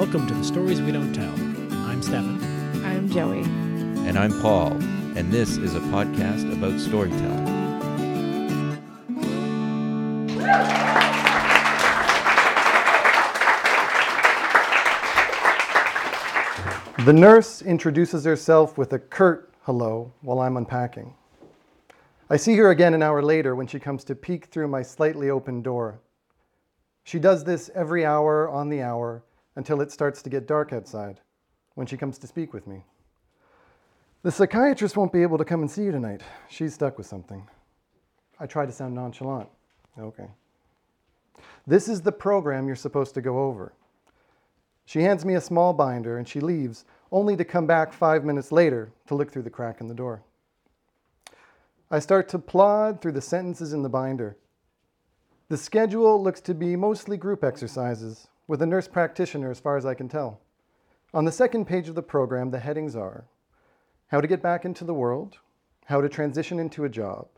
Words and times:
Welcome 0.00 0.26
to 0.28 0.32
the 0.32 0.44
Stories 0.44 0.80
We 0.80 0.92
Don't 0.92 1.12
Tell. 1.12 1.30
I'm 1.84 2.00
Stefan. 2.02 2.42
I'm 2.82 3.10
Joey. 3.10 3.42
And 4.08 4.18
I'm 4.18 4.32
Paul, 4.40 4.72
and 5.14 5.30
this 5.30 5.58
is 5.58 5.74
a 5.74 5.80
podcast 5.80 6.50
about 6.50 6.80
storytelling. 6.80 7.44
The 17.04 17.12
nurse 17.12 17.60
introduces 17.60 18.24
herself 18.24 18.78
with 18.78 18.94
a 18.94 18.98
curt 18.98 19.52
hello 19.64 20.14
while 20.22 20.40
I'm 20.40 20.56
unpacking. 20.56 21.12
I 22.30 22.38
see 22.38 22.56
her 22.56 22.70
again 22.70 22.94
an 22.94 23.02
hour 23.02 23.20
later 23.20 23.54
when 23.54 23.66
she 23.66 23.78
comes 23.78 24.04
to 24.04 24.14
peek 24.14 24.46
through 24.46 24.68
my 24.68 24.80
slightly 24.80 25.28
open 25.28 25.60
door. 25.60 26.00
She 27.04 27.18
does 27.18 27.44
this 27.44 27.70
every 27.74 28.06
hour 28.06 28.48
on 28.48 28.70
the 28.70 28.80
hour 28.80 29.24
until 29.60 29.82
it 29.82 29.92
starts 29.92 30.22
to 30.22 30.30
get 30.30 30.46
dark 30.46 30.72
outside 30.72 31.20
when 31.74 31.86
she 31.86 31.98
comes 31.98 32.16
to 32.16 32.26
speak 32.26 32.54
with 32.54 32.66
me. 32.66 32.82
The 34.22 34.30
psychiatrist 34.30 34.96
won't 34.96 35.12
be 35.12 35.20
able 35.20 35.36
to 35.36 35.44
come 35.44 35.60
and 35.60 35.70
see 35.70 35.82
you 35.82 35.92
tonight. 35.92 36.22
She's 36.48 36.72
stuck 36.72 36.96
with 36.96 37.06
something. 37.06 37.46
I 38.38 38.46
try 38.46 38.64
to 38.64 38.72
sound 38.72 38.94
nonchalant. 38.94 39.50
Okay. 39.98 40.28
This 41.66 41.88
is 41.88 42.00
the 42.00 42.10
program 42.10 42.68
you're 42.68 42.74
supposed 42.74 43.12
to 43.16 43.20
go 43.20 43.38
over. 43.38 43.74
She 44.86 45.02
hands 45.02 45.26
me 45.26 45.34
a 45.34 45.42
small 45.42 45.74
binder 45.74 46.16
and 46.16 46.26
she 46.26 46.40
leaves, 46.40 46.86
only 47.12 47.36
to 47.36 47.44
come 47.44 47.66
back 47.66 47.92
five 47.92 48.24
minutes 48.24 48.50
later 48.50 48.90
to 49.08 49.14
look 49.14 49.30
through 49.30 49.42
the 49.42 49.50
crack 49.50 49.82
in 49.82 49.88
the 49.88 49.94
door. 49.94 50.22
I 51.90 51.98
start 51.98 52.30
to 52.30 52.38
plod 52.38 53.02
through 53.02 53.12
the 53.12 53.20
sentences 53.20 53.74
in 53.74 53.82
the 53.82 53.90
binder. 53.90 54.38
The 55.50 55.58
schedule 55.58 56.22
looks 56.22 56.40
to 56.40 56.54
be 56.54 56.76
mostly 56.76 57.18
group 57.18 57.44
exercises, 57.44 58.28
with 58.50 58.62
a 58.62 58.66
nurse 58.66 58.88
practitioner 58.88 59.48
as 59.48 59.60
far 59.60 59.76
as 59.76 59.86
I 59.86 59.94
can 59.94 60.08
tell. 60.08 60.40
On 61.14 61.24
the 61.24 61.30
second 61.30 61.66
page 61.66 61.88
of 61.88 61.94
the 61.94 62.02
program, 62.02 62.50
the 62.50 62.58
headings 62.58 62.96
are 62.96 63.24
how 64.08 64.20
to 64.20 64.26
get 64.26 64.42
back 64.42 64.64
into 64.64 64.82
the 64.82 64.92
world, 64.92 65.38
how 65.84 66.00
to 66.00 66.08
transition 66.08 66.58
into 66.58 66.82
a 66.82 66.88
job, 66.88 67.28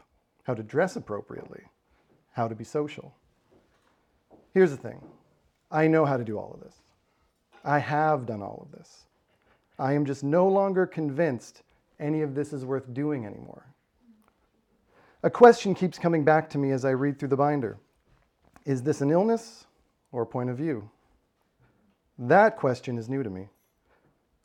how 0.44 0.54
to 0.54 0.62
dress 0.62 0.96
appropriately, 0.96 1.64
how 2.32 2.48
to 2.48 2.54
be 2.54 2.64
social. 2.64 3.14
Here's 4.54 4.70
the 4.70 4.78
thing 4.78 5.02
I 5.70 5.86
know 5.86 6.06
how 6.06 6.16
to 6.16 6.24
do 6.24 6.38
all 6.38 6.54
of 6.54 6.62
this. 6.62 6.76
I 7.62 7.78
have 7.78 8.24
done 8.24 8.40
all 8.40 8.66
of 8.66 8.78
this. 8.78 9.02
I 9.78 9.92
am 9.92 10.06
just 10.06 10.24
no 10.24 10.48
longer 10.48 10.86
convinced 10.86 11.62
any 12.00 12.22
of 12.22 12.34
this 12.34 12.54
is 12.54 12.64
worth 12.64 12.94
doing 12.94 13.26
anymore. 13.26 13.66
A 15.22 15.28
question 15.30 15.74
keeps 15.74 15.98
coming 15.98 16.24
back 16.24 16.48
to 16.48 16.58
me 16.58 16.70
as 16.70 16.86
I 16.86 16.92
read 16.92 17.18
through 17.18 17.28
the 17.28 17.36
binder 17.36 17.76
Is 18.64 18.82
this 18.82 19.02
an 19.02 19.10
illness 19.10 19.66
or 20.10 20.22
a 20.22 20.26
point 20.26 20.48
of 20.48 20.56
view? 20.56 20.88
That 22.28 22.56
question 22.56 22.98
is 22.98 23.08
new 23.08 23.24
to 23.24 23.30
me. 23.30 23.48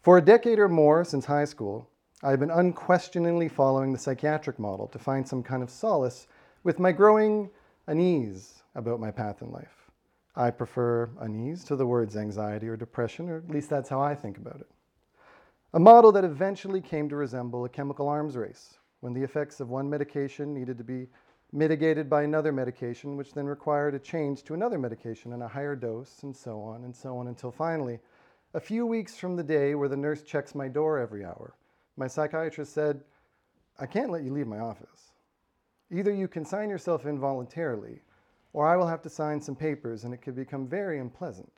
For 0.01 0.17
a 0.17 0.21
decade 0.21 0.57
or 0.57 0.67
more 0.67 1.03
since 1.03 1.25
high 1.25 1.45
school, 1.45 1.87
I've 2.23 2.39
been 2.39 2.49
unquestioningly 2.49 3.49
following 3.49 3.93
the 3.93 3.99
psychiatric 3.99 4.57
model 4.57 4.87
to 4.87 4.97
find 4.97 5.27
some 5.27 5.43
kind 5.43 5.61
of 5.61 5.69
solace 5.69 6.25
with 6.63 6.79
my 6.79 6.91
growing 6.91 7.51
unease 7.85 8.63
about 8.73 8.99
my 8.99 9.11
path 9.11 9.43
in 9.43 9.51
life. 9.51 9.91
I 10.35 10.49
prefer 10.49 11.11
unease 11.19 11.63
to 11.65 11.75
the 11.75 11.85
words 11.85 12.17
anxiety 12.17 12.67
or 12.67 12.77
depression, 12.77 13.29
or 13.29 13.37
at 13.37 13.51
least 13.51 13.69
that's 13.69 13.89
how 13.89 14.01
I 14.01 14.15
think 14.15 14.39
about 14.39 14.59
it. 14.59 14.71
A 15.75 15.79
model 15.79 16.11
that 16.13 16.25
eventually 16.25 16.81
came 16.81 17.07
to 17.09 17.15
resemble 17.15 17.63
a 17.63 17.69
chemical 17.69 18.09
arms 18.09 18.35
race, 18.35 18.79
when 19.01 19.13
the 19.13 19.21
effects 19.21 19.59
of 19.59 19.69
one 19.69 19.87
medication 19.87 20.51
needed 20.51 20.79
to 20.79 20.83
be 20.83 21.09
mitigated 21.51 22.09
by 22.09 22.23
another 22.23 22.51
medication, 22.51 23.15
which 23.15 23.33
then 23.33 23.45
required 23.45 23.95
a 23.95 23.99
change 23.99 24.43
to 24.43 24.53
another 24.53 24.77
medication 24.77 25.33
and 25.33 25.41
a 25.41 25.47
higher 25.47 25.75
dose, 25.75 26.23
and 26.23 26.35
so 26.35 26.59
on 26.61 26.83
and 26.83 26.95
so 26.95 27.17
on, 27.17 27.27
until 27.27 27.51
finally, 27.51 27.99
a 28.53 28.59
few 28.59 28.85
weeks 28.85 29.17
from 29.17 29.35
the 29.35 29.43
day 29.43 29.75
where 29.75 29.89
the 29.89 29.97
nurse 29.97 30.23
checks 30.23 30.55
my 30.55 30.67
door 30.67 30.97
every 30.97 31.23
hour, 31.23 31.55
my 31.95 32.07
psychiatrist 32.07 32.73
said, 32.73 33.01
I 33.79 33.85
can't 33.85 34.09
let 34.09 34.23
you 34.23 34.33
leave 34.33 34.47
my 34.47 34.59
office. 34.59 35.11
Either 35.91 36.13
you 36.13 36.27
can 36.27 36.43
sign 36.43 36.69
yourself 36.69 37.05
involuntarily, 37.05 38.01
or 38.53 38.67
I 38.67 38.75
will 38.75 38.87
have 38.87 39.01
to 39.03 39.09
sign 39.09 39.39
some 39.39 39.55
papers 39.55 40.03
and 40.03 40.13
it 40.13 40.21
could 40.21 40.35
become 40.35 40.67
very 40.67 40.99
unpleasant. 40.99 41.51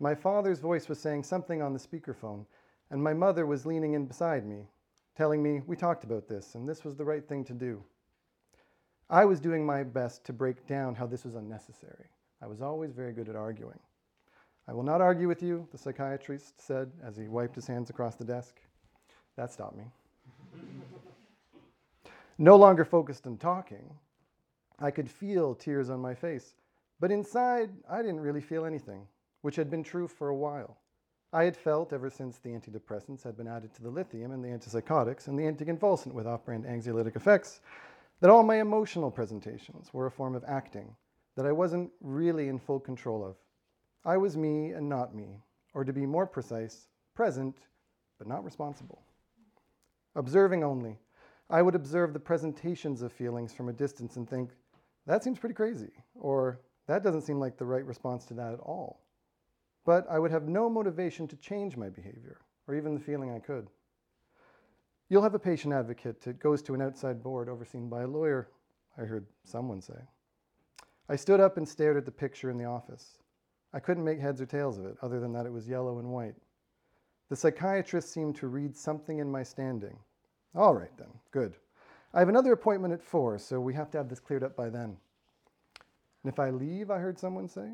My 0.00 0.14
father's 0.14 0.60
voice 0.60 0.88
was 0.88 0.98
saying 0.98 1.22
something 1.22 1.62
on 1.62 1.72
the 1.72 1.78
speakerphone, 1.78 2.44
and 2.90 3.02
my 3.02 3.14
mother 3.14 3.46
was 3.46 3.64
leaning 3.64 3.94
in 3.94 4.06
beside 4.06 4.44
me, 4.44 4.66
telling 5.16 5.42
me 5.42 5.62
we 5.66 5.76
talked 5.76 6.04
about 6.04 6.28
this 6.28 6.54
and 6.54 6.68
this 6.68 6.84
was 6.84 6.96
the 6.96 7.04
right 7.04 7.26
thing 7.26 7.44
to 7.44 7.52
do. 7.52 7.82
I 9.10 9.24
was 9.24 9.40
doing 9.40 9.64
my 9.66 9.82
best 9.82 10.24
to 10.24 10.32
break 10.32 10.66
down 10.66 10.94
how 10.94 11.06
this 11.06 11.24
was 11.24 11.34
unnecessary. 11.34 12.06
I 12.42 12.46
was 12.46 12.62
always 12.62 12.92
very 12.92 13.12
good 13.12 13.28
at 13.28 13.36
arguing. 13.36 13.78
I 14.66 14.72
will 14.72 14.82
not 14.82 15.00
argue 15.00 15.28
with 15.28 15.42
you, 15.42 15.68
the 15.72 15.78
psychiatrist 15.78 16.60
said 16.60 16.90
as 17.02 17.16
he 17.16 17.28
wiped 17.28 17.54
his 17.54 17.66
hands 17.66 17.90
across 17.90 18.16
the 18.16 18.24
desk. 18.24 18.60
That 19.36 19.52
stopped 19.52 19.76
me. 19.76 19.84
no 22.38 22.56
longer 22.56 22.84
focused 22.84 23.26
on 23.26 23.36
talking, 23.36 23.94
I 24.78 24.90
could 24.90 25.10
feel 25.10 25.54
tears 25.54 25.90
on 25.90 26.00
my 26.00 26.14
face, 26.14 26.54
but 26.98 27.12
inside 27.12 27.70
I 27.88 27.98
didn't 27.98 28.20
really 28.20 28.40
feel 28.40 28.64
anything, 28.64 29.06
which 29.42 29.56
had 29.56 29.70
been 29.70 29.82
true 29.82 30.08
for 30.08 30.30
a 30.30 30.36
while. 30.36 30.78
I 31.32 31.44
had 31.44 31.56
felt 31.56 31.92
ever 31.92 32.10
since 32.10 32.38
the 32.38 32.50
antidepressants 32.50 33.22
had 33.22 33.36
been 33.36 33.48
added 33.48 33.74
to 33.74 33.82
the 33.82 33.90
lithium 33.90 34.30
and 34.30 34.42
the 34.42 34.48
antipsychotics 34.48 35.26
and 35.26 35.38
the 35.38 35.42
anticonvulsant 35.42 36.12
with 36.12 36.26
off 36.26 36.44
brand 36.44 36.64
anxiolytic 36.64 37.16
effects 37.16 37.60
that 38.24 38.30
all 38.30 38.42
my 38.42 38.58
emotional 38.58 39.10
presentations 39.10 39.92
were 39.92 40.06
a 40.06 40.10
form 40.10 40.34
of 40.34 40.42
acting 40.48 40.96
that 41.36 41.44
I 41.44 41.52
wasn't 41.52 41.90
really 42.00 42.48
in 42.48 42.58
full 42.58 42.80
control 42.80 43.22
of. 43.22 43.36
I 44.02 44.16
was 44.16 44.34
me 44.34 44.70
and 44.70 44.88
not 44.88 45.14
me, 45.14 45.42
or 45.74 45.84
to 45.84 45.92
be 45.92 46.06
more 46.06 46.26
precise, 46.26 46.88
present 47.14 47.54
but 48.16 48.26
not 48.26 48.42
responsible. 48.42 49.02
Observing 50.14 50.64
only, 50.64 50.98
I 51.50 51.60
would 51.60 51.74
observe 51.74 52.14
the 52.14 52.18
presentations 52.18 53.02
of 53.02 53.12
feelings 53.12 53.52
from 53.52 53.68
a 53.68 53.74
distance 53.74 54.16
and 54.16 54.26
think, 54.26 54.52
that 55.06 55.22
seems 55.22 55.38
pretty 55.38 55.54
crazy, 55.54 55.92
or 56.14 56.62
that 56.86 57.02
doesn't 57.02 57.26
seem 57.26 57.38
like 57.38 57.58
the 57.58 57.66
right 57.66 57.84
response 57.84 58.24
to 58.24 58.34
that 58.34 58.54
at 58.54 58.60
all. 58.60 59.02
But 59.84 60.06
I 60.08 60.18
would 60.18 60.30
have 60.30 60.48
no 60.48 60.70
motivation 60.70 61.28
to 61.28 61.36
change 61.36 61.76
my 61.76 61.90
behavior, 61.90 62.38
or 62.68 62.74
even 62.74 62.94
the 62.94 63.00
feeling 63.00 63.30
I 63.30 63.38
could. 63.38 63.68
You'll 65.08 65.22
have 65.22 65.34
a 65.34 65.38
patient 65.38 65.74
advocate 65.74 66.20
that 66.22 66.38
goes 66.38 66.62
to 66.62 66.74
an 66.74 66.82
outside 66.82 67.22
board 67.22 67.48
overseen 67.48 67.88
by 67.88 68.02
a 68.02 68.06
lawyer, 68.06 68.48
I 68.96 69.02
heard 69.02 69.26
someone 69.44 69.80
say. 69.80 70.00
I 71.08 71.16
stood 71.16 71.40
up 71.40 71.58
and 71.58 71.68
stared 71.68 71.96
at 71.96 72.06
the 72.06 72.10
picture 72.10 72.50
in 72.50 72.56
the 72.56 72.64
office. 72.64 73.18
I 73.74 73.80
couldn't 73.80 74.04
make 74.04 74.18
heads 74.18 74.40
or 74.40 74.46
tails 74.46 74.78
of 74.78 74.86
it, 74.86 74.96
other 75.02 75.20
than 75.20 75.32
that 75.32 75.46
it 75.46 75.52
was 75.52 75.68
yellow 75.68 75.98
and 75.98 76.08
white. 76.08 76.34
The 77.28 77.36
psychiatrist 77.36 78.12
seemed 78.12 78.36
to 78.36 78.46
read 78.46 78.76
something 78.76 79.18
in 79.18 79.30
my 79.30 79.42
standing. 79.42 79.98
All 80.54 80.74
right, 80.74 80.96
then, 80.96 81.08
good. 81.32 81.56
I 82.14 82.20
have 82.20 82.28
another 82.28 82.52
appointment 82.52 82.94
at 82.94 83.02
four, 83.02 83.38
so 83.38 83.60
we 83.60 83.74
have 83.74 83.90
to 83.90 83.98
have 83.98 84.08
this 84.08 84.20
cleared 84.20 84.44
up 84.44 84.56
by 84.56 84.70
then. 84.70 84.96
And 86.22 86.32
if 86.32 86.38
I 86.38 86.50
leave, 86.50 86.90
I 86.90 86.98
heard 86.98 87.18
someone 87.18 87.48
say, 87.48 87.68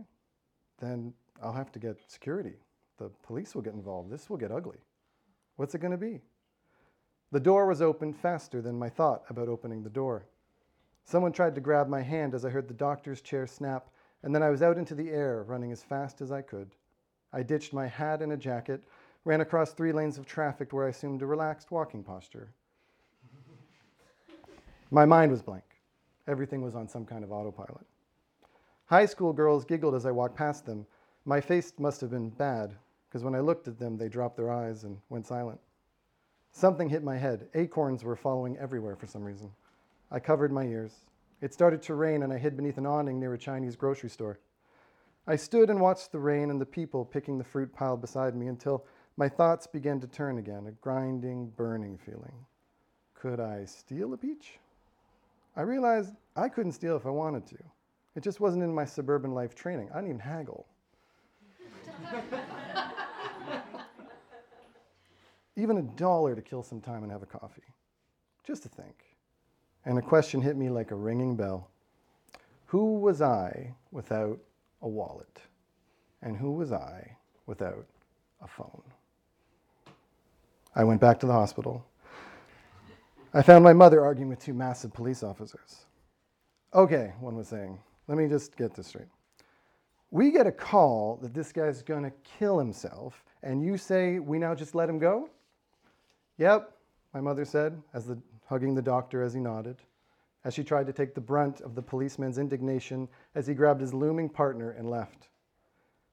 then 0.80 1.12
I'll 1.42 1.52
have 1.52 1.70
to 1.72 1.78
get 1.78 1.98
security. 2.10 2.54
The 2.98 3.10
police 3.22 3.54
will 3.54 3.62
get 3.62 3.74
involved. 3.74 4.10
This 4.10 4.28
will 4.28 4.38
get 4.38 4.50
ugly. 4.50 4.78
What's 5.56 5.74
it 5.74 5.80
going 5.80 5.92
to 5.92 5.98
be? 5.98 6.20
The 7.32 7.40
door 7.40 7.66
was 7.66 7.80
opened 7.80 8.16
faster 8.16 8.60
than 8.60 8.78
my 8.78 8.88
thought 8.88 9.22
about 9.28 9.48
opening 9.48 9.82
the 9.82 9.90
door. 9.90 10.26
Someone 11.04 11.32
tried 11.32 11.54
to 11.54 11.60
grab 11.60 11.88
my 11.88 12.02
hand 12.02 12.34
as 12.34 12.44
I 12.44 12.50
heard 12.50 12.66
the 12.66 12.74
doctor's 12.74 13.20
chair 13.20 13.46
snap, 13.46 13.88
and 14.22 14.34
then 14.34 14.42
I 14.42 14.50
was 14.50 14.62
out 14.62 14.78
into 14.78 14.94
the 14.94 15.10
air, 15.10 15.44
running 15.44 15.70
as 15.70 15.82
fast 15.82 16.20
as 16.20 16.32
I 16.32 16.42
could. 16.42 16.70
I 17.32 17.42
ditched 17.42 17.72
my 17.72 17.86
hat 17.86 18.20
and 18.20 18.32
a 18.32 18.36
jacket, 18.36 18.82
ran 19.24 19.40
across 19.40 19.72
three 19.72 19.92
lanes 19.92 20.18
of 20.18 20.26
traffic 20.26 20.72
where 20.72 20.86
I 20.86 20.90
assumed 20.90 21.22
a 21.22 21.26
relaxed 21.26 21.70
walking 21.70 22.02
posture. 22.02 22.52
my 24.90 25.04
mind 25.04 25.30
was 25.30 25.42
blank. 25.42 25.64
Everything 26.26 26.62
was 26.62 26.74
on 26.74 26.88
some 26.88 27.06
kind 27.06 27.22
of 27.22 27.30
autopilot. 27.30 27.86
High 28.86 29.06
school 29.06 29.32
girls 29.32 29.64
giggled 29.64 29.94
as 29.94 30.04
I 30.04 30.10
walked 30.10 30.36
past 30.36 30.66
them. 30.66 30.84
My 31.24 31.40
face 31.40 31.72
must 31.78 32.00
have 32.00 32.10
been 32.10 32.30
bad, 32.30 32.74
because 33.08 33.22
when 33.22 33.36
I 33.36 33.40
looked 33.40 33.68
at 33.68 33.78
them, 33.78 33.96
they 33.96 34.08
dropped 34.08 34.36
their 34.36 34.50
eyes 34.50 34.82
and 34.82 34.98
went 35.08 35.28
silent. 35.28 35.60
Something 36.52 36.88
hit 36.88 37.02
my 37.02 37.16
head. 37.16 37.48
Acorns 37.54 38.04
were 38.04 38.16
following 38.16 38.56
everywhere 38.58 38.96
for 38.96 39.06
some 39.06 39.22
reason. 39.22 39.50
I 40.10 40.18
covered 40.18 40.52
my 40.52 40.64
ears. 40.64 40.92
It 41.40 41.54
started 41.54 41.80
to 41.82 41.94
rain, 41.94 42.22
and 42.22 42.32
I 42.32 42.38
hid 42.38 42.56
beneath 42.56 42.76
an 42.78 42.86
awning 42.86 43.18
near 43.18 43.34
a 43.34 43.38
Chinese 43.38 43.76
grocery 43.76 44.10
store. 44.10 44.38
I 45.26 45.36
stood 45.36 45.70
and 45.70 45.80
watched 45.80 46.12
the 46.12 46.18
rain 46.18 46.50
and 46.50 46.60
the 46.60 46.66
people 46.66 47.04
picking 47.04 47.38
the 47.38 47.44
fruit 47.44 47.72
piled 47.72 48.00
beside 48.00 48.34
me 48.34 48.48
until 48.48 48.84
my 49.16 49.28
thoughts 49.28 49.66
began 49.66 50.00
to 50.00 50.06
turn 50.06 50.38
again, 50.38 50.66
a 50.66 50.72
grinding, 50.72 51.50
burning 51.50 51.98
feeling. 51.98 52.46
Could 53.14 53.38
I 53.38 53.64
steal 53.64 54.12
a 54.12 54.16
peach? 54.16 54.58
I 55.56 55.62
realized 55.62 56.14
I 56.36 56.48
couldn't 56.48 56.72
steal 56.72 56.96
if 56.96 57.06
I 57.06 57.10
wanted 57.10 57.46
to. 57.48 57.58
It 58.16 58.22
just 58.22 58.40
wasn't 58.40 58.64
in 58.64 58.74
my 58.74 58.84
suburban 58.84 59.34
life 59.34 59.54
training. 59.54 59.90
I 59.92 59.96
didn't 59.96 60.08
even 60.08 60.20
haggle. 60.20 60.66
even 65.60 65.76
a 65.76 65.82
dollar 65.82 66.34
to 66.34 66.42
kill 66.42 66.62
some 66.62 66.80
time 66.80 67.02
and 67.02 67.12
have 67.12 67.22
a 67.22 67.26
coffee. 67.26 67.62
Just 68.44 68.62
to 68.64 68.68
think. 68.68 69.04
And 69.84 69.98
a 69.98 70.02
question 70.02 70.40
hit 70.40 70.56
me 70.56 70.68
like 70.68 70.90
a 70.90 70.96
ringing 70.96 71.36
bell. 71.36 71.70
Who 72.66 72.98
was 72.98 73.22
I 73.22 73.74
without 73.90 74.38
a 74.82 74.88
wallet? 74.88 75.40
And 76.22 76.36
who 76.36 76.52
was 76.52 76.72
I 76.72 77.16
without 77.46 77.86
a 78.42 78.46
phone. 78.46 78.82
I 80.74 80.84
went 80.84 81.00
back 81.00 81.18
to 81.20 81.26
the 81.26 81.32
hospital. 81.32 81.84
I 83.34 83.42
found 83.42 83.64
my 83.64 83.72
mother 83.72 84.02
arguing 84.02 84.28
with 84.28 84.40
two 84.40 84.54
massive 84.54 84.92
police 84.92 85.22
officers. 85.22 85.84
Okay, 86.74 87.12
one 87.20 87.36
was 87.36 87.48
saying, 87.48 87.78
let 88.06 88.18
me 88.18 88.28
just 88.28 88.56
get 88.56 88.74
this 88.74 88.88
straight. 88.88 89.08
We 90.10 90.30
get 90.30 90.46
a 90.46 90.52
call 90.52 91.18
that 91.22 91.34
this 91.34 91.52
guy's 91.52 91.82
to 92.04 92.12
kill 92.38 92.58
himself, 92.58 93.24
and 93.42 93.62
you 93.62 93.76
say 93.76 94.18
we 94.18 94.38
now 94.38 94.54
just 94.54 94.74
let 94.74 94.88
him 94.88 94.98
go? 94.98 95.28
Yep, 96.40 96.72
my 97.12 97.20
mother 97.20 97.44
said, 97.44 97.82
as 97.92 98.06
the, 98.06 98.18
hugging 98.46 98.74
the 98.74 98.80
doctor 98.80 99.22
as 99.22 99.34
he 99.34 99.40
nodded, 99.40 99.76
as 100.42 100.54
she 100.54 100.64
tried 100.64 100.86
to 100.86 100.92
take 100.92 101.14
the 101.14 101.20
brunt 101.20 101.60
of 101.60 101.74
the 101.74 101.82
policeman's 101.82 102.38
indignation 102.38 103.08
as 103.34 103.46
he 103.46 103.52
grabbed 103.52 103.82
his 103.82 103.92
looming 103.92 104.30
partner 104.30 104.70
and 104.70 104.88
left. 104.88 105.28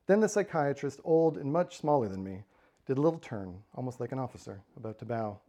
Then 0.06 0.20
the 0.20 0.28
psychiatrist, 0.28 1.00
old 1.06 1.38
and 1.38 1.50
much 1.52 1.78
smaller 1.78 2.10
than 2.10 2.26
me, 2.26 2.44
did 2.86 2.98
a 2.98 3.02
little 3.02 3.20
turn, 3.20 3.58
almost 3.74 4.02
like 4.02 4.12
an 4.12 4.20
officer, 4.20 4.60
about 4.76 5.00
to 5.00 5.06
bow. 5.06 5.40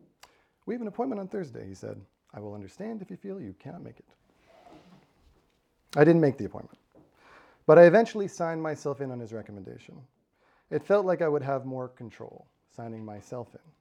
We 0.64 0.75
have 0.75 0.81
an 0.81 0.86
appointment 0.86 1.20
on 1.20 1.26
Thursday, 1.26 1.66
he 1.66 1.74
said. 1.74 2.00
I 2.32 2.38
will 2.38 2.54
understand 2.54 3.02
if 3.02 3.10
you 3.10 3.16
feel 3.16 3.40
you 3.40 3.56
cannot 3.58 3.82
make 3.82 3.98
it. 3.98 4.06
I 5.96 6.04
didn't 6.04 6.20
make 6.20 6.38
the 6.38 6.44
appointment, 6.44 6.78
but 7.66 7.81
I 7.81 7.86
eventually 7.86 8.28
signed 8.28 8.62
myself 8.62 9.00
in 9.00 9.10
on 9.10 9.19
his 9.19 9.32
recommendation. 9.32 9.96
It 10.70 10.84
felt 10.84 11.04
like 11.04 11.20
I 11.20 11.28
would 11.28 11.42
have 11.42 11.66
more 11.66 11.88
control, 11.88 12.46
signing 12.76 13.04
myself 13.04 13.48
in. 13.54 13.77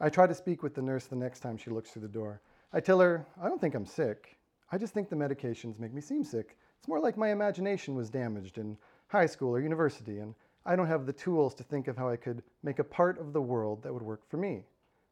I 0.00 0.08
try 0.08 0.26
to 0.26 0.34
speak 0.34 0.62
with 0.62 0.74
the 0.74 0.82
nurse 0.82 1.06
the 1.06 1.16
next 1.16 1.40
time 1.40 1.56
she 1.56 1.70
looks 1.70 1.90
through 1.90 2.02
the 2.02 2.08
door. 2.08 2.40
I 2.72 2.80
tell 2.80 3.00
her, 3.00 3.26
I 3.42 3.48
don't 3.48 3.60
think 3.60 3.74
I'm 3.74 3.86
sick. 3.86 4.38
I 4.70 4.78
just 4.78 4.94
think 4.94 5.08
the 5.08 5.16
medications 5.16 5.78
make 5.78 5.92
me 5.92 6.00
seem 6.00 6.22
sick. 6.22 6.56
It's 6.78 6.88
more 6.88 7.00
like 7.00 7.16
my 7.16 7.30
imagination 7.30 7.94
was 7.94 8.10
damaged 8.10 8.58
in 8.58 8.76
high 9.08 9.26
school 9.26 9.50
or 9.50 9.60
university, 9.60 10.18
and 10.18 10.34
I 10.64 10.76
don't 10.76 10.86
have 10.86 11.06
the 11.06 11.12
tools 11.12 11.54
to 11.54 11.64
think 11.64 11.88
of 11.88 11.96
how 11.96 12.08
I 12.08 12.16
could 12.16 12.42
make 12.62 12.78
a 12.78 12.84
part 12.84 13.18
of 13.18 13.32
the 13.32 13.40
world 13.40 13.82
that 13.82 13.92
would 13.92 14.02
work 14.02 14.28
for 14.28 14.36
me. 14.36 14.64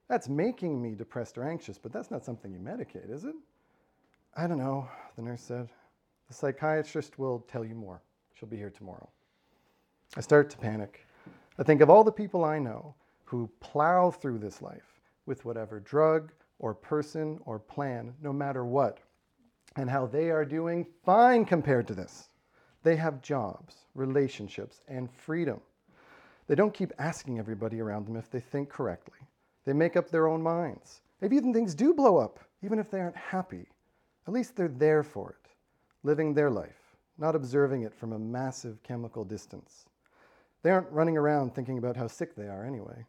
That's 0.08 0.28
making 0.28 0.80
me 0.80 0.94
depressed 0.94 1.36
or 1.36 1.48
anxious, 1.48 1.78
but 1.78 1.92
that's 1.92 2.10
not 2.10 2.24
something 2.24 2.52
you 2.52 2.60
medicate, 2.60 3.10
is 3.10 3.24
it? 3.24 3.34
I 4.36 4.46
don't 4.46 4.58
know, 4.58 4.88
the 5.16 5.22
nurse 5.22 5.40
said. 5.40 5.68
The 6.28 6.34
psychiatrist 6.34 7.18
will 7.18 7.40
tell 7.48 7.64
you 7.64 7.74
more. 7.74 8.02
She'll 8.34 8.48
be 8.48 8.56
here 8.56 8.70
tomorrow. 8.70 9.08
I 10.16 10.20
start 10.20 10.50
to 10.50 10.58
panic. 10.58 11.06
I 11.58 11.62
think 11.62 11.80
of 11.80 11.90
all 11.90 12.04
the 12.04 12.12
people 12.12 12.44
I 12.44 12.58
know 12.58 12.94
who 13.26 13.50
plow 13.60 14.10
through 14.10 14.38
this 14.38 14.62
life 14.62 15.00
with 15.26 15.44
whatever 15.44 15.80
drug 15.80 16.32
or 16.58 16.72
person 16.72 17.38
or 17.44 17.58
plan, 17.58 18.14
no 18.22 18.32
matter 18.32 18.64
what, 18.64 19.00
and 19.76 19.90
how 19.90 20.06
they 20.06 20.30
are 20.30 20.44
doing 20.44 20.86
fine 21.04 21.44
compared 21.44 21.86
to 21.88 21.94
this. 21.94 22.30
They 22.82 22.96
have 22.96 23.20
jobs, 23.20 23.84
relationships, 23.94 24.80
and 24.88 25.10
freedom. 25.10 25.60
They 26.46 26.54
don't 26.54 26.72
keep 26.72 26.92
asking 26.98 27.38
everybody 27.38 27.80
around 27.80 28.06
them 28.06 28.16
if 28.16 28.30
they 28.30 28.40
think 28.40 28.68
correctly. 28.68 29.18
They 29.64 29.72
make 29.72 29.96
up 29.96 30.08
their 30.08 30.28
own 30.28 30.40
minds. 30.42 31.02
Maybe 31.20 31.36
even 31.36 31.52
things 31.52 31.74
do 31.74 31.92
blow 31.92 32.18
up, 32.18 32.38
even 32.62 32.78
if 32.78 32.90
they 32.90 33.00
aren't 33.00 33.16
happy. 33.16 33.66
At 34.28 34.32
least 34.32 34.54
they're 34.54 34.68
there 34.68 35.02
for 35.02 35.30
it, 35.30 35.50
living 36.04 36.32
their 36.32 36.50
life, 36.50 36.96
not 37.18 37.34
observing 37.34 37.82
it 37.82 37.94
from 37.94 38.12
a 38.12 38.18
massive 38.18 38.82
chemical 38.84 39.24
distance. 39.24 39.86
They 40.62 40.70
aren't 40.70 40.90
running 40.90 41.16
around 41.16 41.54
thinking 41.54 41.78
about 41.78 41.96
how 41.96 42.06
sick 42.06 42.36
they 42.36 42.46
are 42.46 42.64
anyway. 42.64 43.04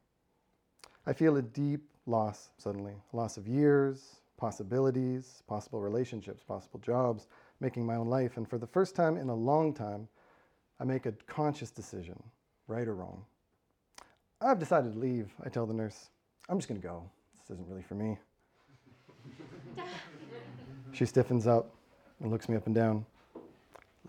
I 1.07 1.13
feel 1.13 1.37
a 1.37 1.41
deep 1.41 1.87
loss 2.05 2.49
suddenly 2.57 2.93
loss 3.13 3.37
of 3.37 3.47
years, 3.47 4.17
possibilities, 4.37 5.41
possible 5.47 5.79
relationships, 5.79 6.43
possible 6.43 6.81
jobs, 6.81 7.27
making 7.61 7.85
my 7.85 7.95
own 7.95 8.07
life. 8.07 8.35
And 8.35 8.47
for 8.47 8.57
the 8.57 8.67
first 8.67 8.93
time 8.93 9.15
in 9.15 9.29
a 9.29 9.33
long 9.33 9.73
time, 9.73 10.09
I 10.81 10.83
make 10.83 11.05
a 11.05 11.13
conscious 11.25 11.71
decision, 11.71 12.21
right 12.67 12.87
or 12.87 12.93
wrong. 12.93 13.23
I've 14.41 14.59
decided 14.59 14.93
to 14.93 14.99
leave, 14.99 15.31
I 15.43 15.49
tell 15.49 15.65
the 15.65 15.73
nurse. 15.73 16.09
I'm 16.49 16.57
just 16.57 16.67
going 16.67 16.79
to 16.79 16.85
go. 16.85 17.09
This 17.37 17.55
isn't 17.55 17.67
really 17.67 17.81
for 17.81 17.95
me. 17.95 18.17
she 20.91 21.05
stiffens 21.05 21.47
up 21.47 21.73
and 22.19 22.29
looks 22.29 22.49
me 22.49 22.57
up 22.57 22.65
and 22.65 22.75
down. 22.75 23.05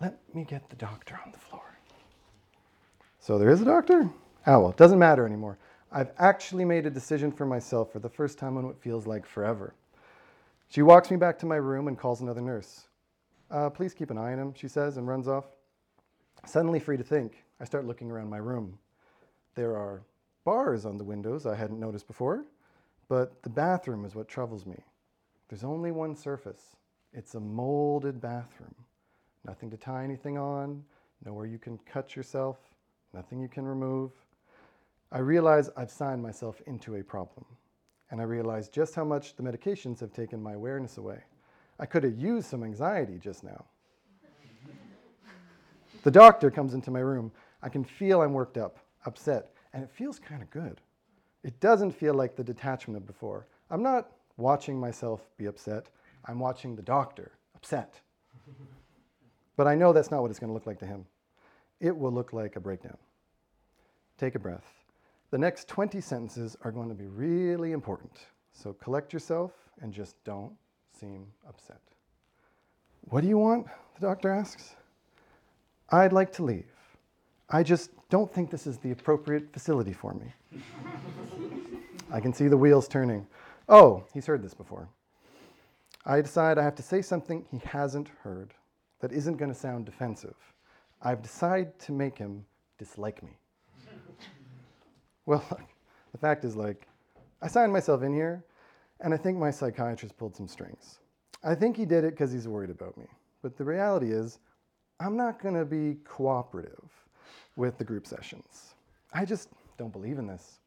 Let 0.01 0.19
me 0.33 0.43
get 0.43 0.69
the 0.69 0.75
doctor 0.75 1.17
on 1.25 1.31
the 1.31 1.39
floor. 1.39 1.63
So 3.21 3.39
there 3.39 3.49
is 3.49 3.61
a 3.61 3.65
doctor? 3.65 4.09
Oh, 4.45 4.59
well, 4.59 4.69
it 4.69 4.77
doesn't 4.77 4.99
matter 4.99 5.25
anymore. 5.25 5.57
I've 5.91 6.11
actually 6.19 6.65
made 6.65 6.85
a 6.85 6.91
decision 6.91 7.31
for 7.31 7.45
myself 7.45 7.91
for 7.91 7.99
the 7.99 8.09
first 8.09 8.37
time 8.37 8.57
in 8.57 8.65
what 8.65 8.79
feels 8.79 9.07
like 9.07 9.25
forever. 9.25 9.73
She 10.69 10.83
walks 10.83 11.09
me 11.09 11.17
back 11.17 11.39
to 11.39 11.47
my 11.47 11.55
room 11.55 11.87
and 11.87 11.97
calls 11.97 12.21
another 12.21 12.41
nurse. 12.41 12.85
Uh, 13.49 13.71
please 13.71 13.95
keep 13.95 14.11
an 14.11 14.17
eye 14.17 14.33
on 14.33 14.39
him, 14.39 14.53
she 14.53 14.67
says, 14.67 14.97
and 14.97 15.07
runs 15.07 15.27
off. 15.27 15.45
Suddenly 16.45 16.79
free 16.79 16.97
to 16.97 17.03
think, 17.03 17.43
I 17.59 17.65
start 17.65 17.85
looking 17.85 18.11
around 18.11 18.29
my 18.29 18.37
room. 18.37 18.77
There 19.55 19.75
are 19.75 20.03
bars 20.45 20.85
on 20.85 20.97
the 20.97 21.03
windows 21.03 21.47
I 21.47 21.55
hadn't 21.55 21.79
noticed 21.79 22.05
before, 22.05 22.45
but 23.07 23.41
the 23.41 23.49
bathroom 23.49 24.05
is 24.05 24.13
what 24.13 24.27
troubles 24.27 24.67
me. 24.67 24.77
There's 25.47 25.63
only 25.63 25.91
one 25.91 26.15
surface 26.15 26.75
it's 27.11 27.33
a 27.33 27.39
molded 27.39 28.21
bathroom. 28.21 28.75
Nothing 29.43 29.71
to 29.71 29.77
tie 29.77 30.03
anything 30.03 30.37
on, 30.37 30.83
nowhere 31.25 31.47
you 31.47 31.57
can 31.57 31.79
cut 31.79 32.15
yourself, 32.15 32.57
nothing 33.13 33.39
you 33.39 33.47
can 33.47 33.65
remove. 33.65 34.11
I 35.11 35.19
realize 35.19 35.69
I've 35.75 35.89
signed 35.89 36.21
myself 36.21 36.61
into 36.67 36.95
a 36.95 37.03
problem, 37.03 37.45
and 38.11 38.21
I 38.21 38.25
realize 38.25 38.69
just 38.69 38.93
how 38.93 39.03
much 39.03 39.35
the 39.35 39.43
medications 39.43 39.99
have 40.01 40.13
taken 40.13 40.41
my 40.41 40.53
awareness 40.53 40.97
away. 40.97 41.23
I 41.79 41.85
could 41.85 42.03
have 42.03 42.17
used 42.17 42.47
some 42.47 42.63
anxiety 42.63 43.17
just 43.17 43.43
now. 43.43 43.65
the 46.03 46.11
doctor 46.11 46.51
comes 46.51 46.73
into 46.73 46.91
my 46.91 46.99
room. 46.99 47.31
I 47.63 47.69
can 47.69 47.83
feel 47.83 48.21
I'm 48.21 48.33
worked 48.33 48.57
up, 48.57 48.79
upset, 49.05 49.51
and 49.73 49.83
it 49.83 49.89
feels 49.89 50.19
kind 50.19 50.43
of 50.43 50.49
good. 50.51 50.79
It 51.43 51.59
doesn't 51.59 51.91
feel 51.91 52.13
like 52.13 52.35
the 52.35 52.43
detachment 52.43 52.97
of 52.97 53.07
before. 53.07 53.47
I'm 53.71 53.81
not 53.81 54.11
watching 54.37 54.79
myself 54.79 55.27
be 55.37 55.45
upset, 55.45 55.87
I'm 56.25 56.39
watching 56.39 56.75
the 56.75 56.81
doctor 56.81 57.31
upset. 57.55 57.99
but 59.55 59.67
I 59.67 59.75
know 59.75 59.91
that's 59.91 60.11
not 60.11 60.21
what 60.21 60.29
it's 60.29 60.39
going 60.39 60.49
to 60.49 60.53
look 60.53 60.67
like 60.67 60.79
to 60.79 60.85
him. 60.85 61.05
It 61.79 61.95
will 61.95 62.11
look 62.11 62.33
like 62.33 62.55
a 62.55 62.59
breakdown. 62.59 62.97
Take 64.17 64.35
a 64.35 64.39
breath. 64.39 64.78
The 65.31 65.37
next 65.37 65.67
20 65.67 66.01
sentences 66.01 66.57
are 66.63 66.71
going 66.71 66.89
to 66.89 66.95
be 66.95 67.07
really 67.07 67.71
important. 67.71 68.11
So 68.51 68.73
collect 68.73 69.13
yourself 69.13 69.51
and 69.81 69.93
just 69.93 70.21
don't 70.23 70.53
seem 70.99 71.27
upset. 71.47 71.81
What 73.01 73.21
do 73.21 73.27
you 73.27 73.37
want? 73.37 73.67
The 73.95 74.07
doctor 74.07 74.29
asks. 74.29 74.75
I'd 75.89 76.13
like 76.13 76.31
to 76.33 76.43
leave. 76.43 76.71
I 77.49 77.63
just 77.63 77.91
don't 78.09 78.31
think 78.31 78.51
this 78.51 78.67
is 78.67 78.77
the 78.77 78.91
appropriate 78.91 79.51
facility 79.51 79.93
for 79.93 80.13
me. 80.13 80.33
I 82.11 82.19
can 82.19 82.33
see 82.33 82.47
the 82.47 82.57
wheels 82.57 82.87
turning. 82.87 83.25
Oh, 83.67 84.03
he's 84.13 84.25
heard 84.25 84.43
this 84.43 84.53
before. 84.53 84.89
I 86.05 86.21
decide 86.21 86.57
I 86.57 86.63
have 86.63 86.75
to 86.75 86.83
say 86.83 87.01
something 87.01 87.45
he 87.51 87.59
hasn't 87.65 88.09
heard 88.23 88.53
that 88.99 89.11
isn't 89.11 89.37
going 89.37 89.51
to 89.51 89.57
sound 89.57 89.85
defensive. 89.85 90.35
I've 91.01 91.21
decided 91.21 91.77
to 91.79 91.91
make 91.91 92.17
him 92.17 92.45
dislike 92.77 93.21
me. 93.23 93.37
Well, 95.29 95.45
the 96.11 96.17
fact 96.17 96.43
is, 96.43 96.55
like, 96.55 96.87
I 97.43 97.47
signed 97.47 97.71
myself 97.71 98.01
in 98.01 98.13
here, 98.13 98.43
and 98.99 99.13
I 99.13 99.17
think 99.17 99.37
my 99.37 99.51
psychiatrist 99.51 100.17
pulled 100.17 100.35
some 100.35 100.47
strings. 100.47 100.99
I 101.43 101.53
think 101.53 101.77
he 101.77 101.85
did 101.85 102.03
it 102.03 102.11
because 102.11 102.31
he's 102.31 102.47
worried 102.47 102.71
about 102.71 102.97
me. 102.97 103.05
But 103.43 103.55
the 103.55 103.63
reality 103.63 104.11
is, 104.11 104.39
I'm 104.99 105.15
not 105.15 105.39
going 105.39 105.53
to 105.53 105.65
be 105.65 105.99
cooperative 106.03 106.89
with 107.55 107.77
the 107.77 107.83
group 107.83 108.07
sessions. 108.07 108.73
I 109.13 109.23
just 109.23 109.49
don't 109.77 109.93
believe 109.93 110.17
in 110.17 110.25
this. 110.25 110.59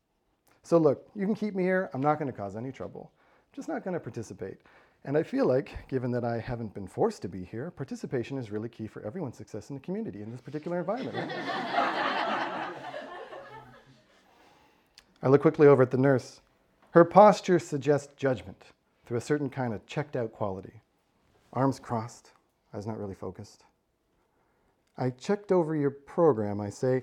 So, 0.62 0.78
look, 0.78 1.08
you 1.16 1.26
can 1.26 1.34
keep 1.34 1.56
me 1.56 1.64
here. 1.64 1.90
I'm 1.92 2.00
not 2.00 2.20
going 2.20 2.30
to 2.30 2.36
cause 2.36 2.54
any 2.54 2.70
trouble. 2.70 3.10
I'm 3.12 3.56
just 3.56 3.68
not 3.68 3.82
going 3.82 3.94
to 3.94 4.00
participate. 4.00 4.58
And 5.04 5.18
I 5.18 5.24
feel 5.24 5.46
like, 5.46 5.88
given 5.88 6.12
that 6.12 6.24
I 6.24 6.38
haven't 6.38 6.72
been 6.72 6.86
forced 6.86 7.20
to 7.22 7.28
be 7.28 7.44
here, 7.44 7.72
participation 7.72 8.38
is 8.38 8.52
really 8.52 8.68
key 8.68 8.86
for 8.86 9.02
everyone's 9.02 9.36
success 9.36 9.70
in 9.70 9.74
the 9.74 9.82
community 9.82 10.22
in 10.22 10.30
this 10.30 10.40
particular 10.40 10.78
environment. 10.78 11.16
Right? 11.16 12.08
I 15.22 15.28
look 15.28 15.42
quickly 15.42 15.68
over 15.68 15.82
at 15.82 15.90
the 15.92 15.98
nurse. 15.98 16.40
Her 16.90 17.04
posture 17.04 17.58
suggests 17.58 18.12
judgment 18.16 18.64
through 19.06 19.18
a 19.18 19.22
certain 19.22 19.48
kind 19.48 19.72
of 19.72 19.86
checked 19.86 20.16
out 20.16 20.32
quality. 20.32 20.82
Arms 21.52 21.78
crossed, 21.78 22.32
eyes 22.74 22.86
not 22.86 22.98
really 22.98 23.14
focused. 23.14 23.64
I 24.98 25.10
checked 25.10 25.52
over 25.52 25.76
your 25.76 25.90
program, 25.90 26.60
I 26.60 26.70
say, 26.70 27.02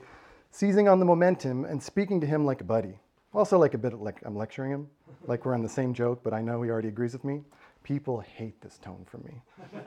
seizing 0.52 0.88
on 0.88 1.00
the 1.00 1.06
momentum 1.06 1.66
and 1.66 1.82
speaking 1.82 2.20
to 2.22 2.28
him 2.28 2.46
like 2.46 2.62
a 2.62 2.66
buddy. 2.66 3.00
Also, 3.34 3.58
like 3.58 3.74
a 3.74 3.78
bit 3.78 3.94
like 3.94 4.20
I'm 4.26 4.36
lecturing 4.36 4.72
him, 4.72 4.90
like 5.26 5.46
we're 5.46 5.54
on 5.54 5.62
the 5.62 5.70
same 5.70 5.94
joke, 5.94 6.22
but 6.24 6.34
I 6.34 6.42
know 6.42 6.62
he 6.62 6.70
already 6.70 6.88
agrees 6.88 7.14
with 7.14 7.24
me. 7.24 7.42
People 7.84 8.20
hate 8.20 8.60
this 8.62 8.78
tone 8.80 9.06
from 9.06 9.24
me. 9.24 9.42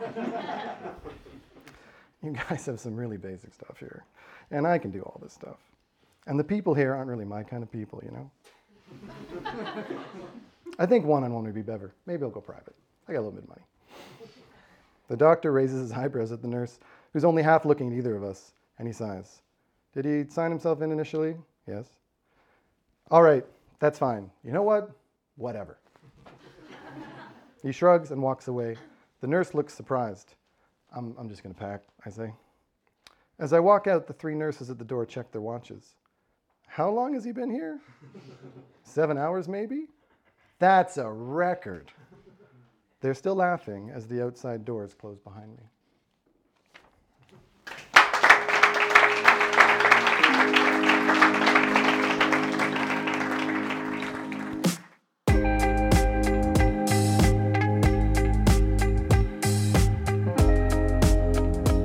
you 2.22 2.30
guys 2.48 2.66
have 2.66 2.80
some 2.80 2.96
really 2.96 3.16
basic 3.16 3.52
stuff 3.52 3.78
here, 3.78 4.04
and 4.50 4.66
I 4.66 4.78
can 4.78 4.90
do 4.90 5.02
all 5.02 5.20
this 5.22 5.32
stuff. 5.32 5.58
And 6.26 6.38
the 6.38 6.44
people 6.44 6.74
here 6.74 6.94
aren't 6.94 7.08
really 7.08 7.24
my 7.24 7.42
kind 7.42 7.62
of 7.62 7.70
people, 7.70 8.00
you 8.04 8.10
know? 8.12 8.30
I 10.78 10.86
think 10.86 11.04
one 11.04 11.24
on 11.24 11.32
one 11.32 11.44
would 11.44 11.54
be 11.54 11.62
better. 11.62 11.92
Maybe 12.06 12.22
I'll 12.22 12.30
go 12.30 12.40
private. 12.40 12.74
I 13.08 13.12
got 13.12 13.18
a 13.18 13.22
little 13.22 13.32
bit 13.32 13.44
of 13.44 13.48
money. 13.48 13.62
The 15.08 15.16
doctor 15.16 15.52
raises 15.52 15.80
his 15.80 15.92
eyebrows 15.92 16.32
at 16.32 16.40
the 16.42 16.48
nurse, 16.48 16.78
who's 17.12 17.24
only 17.24 17.42
half 17.42 17.64
looking 17.64 17.92
at 17.92 17.98
either 17.98 18.16
of 18.16 18.22
us, 18.22 18.52
and 18.78 18.86
he 18.86 18.94
sighs. 18.94 19.42
Did 19.94 20.04
he 20.04 20.24
sign 20.30 20.50
himself 20.50 20.80
in 20.80 20.90
initially? 20.90 21.36
Yes. 21.66 21.86
All 23.10 23.22
right, 23.22 23.44
that's 23.78 23.98
fine. 23.98 24.30
You 24.42 24.52
know 24.52 24.62
what? 24.62 24.90
Whatever. 25.36 25.78
he 27.62 27.72
shrugs 27.72 28.10
and 28.10 28.22
walks 28.22 28.48
away. 28.48 28.76
The 29.20 29.26
nurse 29.26 29.54
looks 29.54 29.74
surprised. 29.74 30.34
I'm, 30.94 31.14
I'm 31.18 31.28
just 31.28 31.42
going 31.42 31.54
to 31.54 31.60
pack, 31.60 31.82
I 32.06 32.10
say. 32.10 32.32
As 33.38 33.52
I 33.52 33.60
walk 33.60 33.86
out, 33.86 34.06
the 34.06 34.12
three 34.12 34.34
nurses 34.34 34.70
at 34.70 34.78
the 34.78 34.84
door 34.84 35.04
check 35.04 35.30
their 35.32 35.40
watches. 35.40 35.94
How 36.74 36.88
long 36.88 37.12
has 37.12 37.22
he 37.22 37.32
been 37.32 37.50
here? 37.50 37.80
Seven 38.82 39.18
hours, 39.18 39.46
maybe? 39.46 39.88
That's 40.58 40.96
a 40.96 41.06
record. 41.06 41.92
They're 43.02 43.12
still 43.12 43.34
laughing 43.34 43.90
as 43.90 44.06
the 44.06 44.24
outside 44.24 44.64
doors 44.64 44.94
close 44.94 45.18
behind 45.18 45.50
me. 45.50 45.64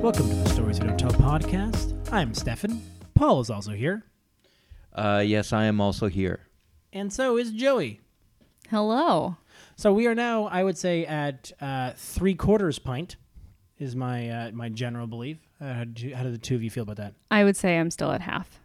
Welcome 0.00 0.30
to 0.30 0.34
the 0.34 0.48
Stories 0.48 0.80
We 0.80 0.86
Don't 0.86 0.98
Tell 0.98 1.10
podcast. 1.10 2.10
I'm 2.10 2.32
Stefan. 2.32 2.80
Paul 3.14 3.40
is 3.42 3.50
also 3.50 3.72
here. 3.72 4.04
Uh, 4.92 5.22
yes, 5.24 5.52
I 5.52 5.64
am 5.64 5.80
also 5.80 6.08
here. 6.08 6.46
And 6.92 7.12
so 7.12 7.36
is 7.36 7.52
Joey. 7.52 8.00
Hello. 8.70 9.36
So 9.76 9.92
we 9.92 10.06
are 10.06 10.14
now, 10.14 10.46
I 10.46 10.64
would 10.64 10.76
say, 10.76 11.06
at 11.06 11.52
uh, 11.60 11.92
three 11.96 12.34
quarters 12.34 12.78
pint, 12.78 13.16
is 13.78 13.94
my 13.94 14.28
uh, 14.28 14.50
my 14.52 14.68
general 14.68 15.06
belief. 15.06 15.38
Uh, 15.60 15.72
how, 15.72 15.84
do 15.84 16.08
you, 16.08 16.16
how 16.16 16.22
do 16.24 16.30
the 16.30 16.38
two 16.38 16.54
of 16.56 16.62
you 16.62 16.70
feel 16.70 16.82
about 16.82 16.96
that? 16.96 17.14
I 17.30 17.44
would 17.44 17.56
say 17.56 17.78
I'm 17.78 17.90
still 17.90 18.10
at 18.10 18.20
half. 18.20 18.60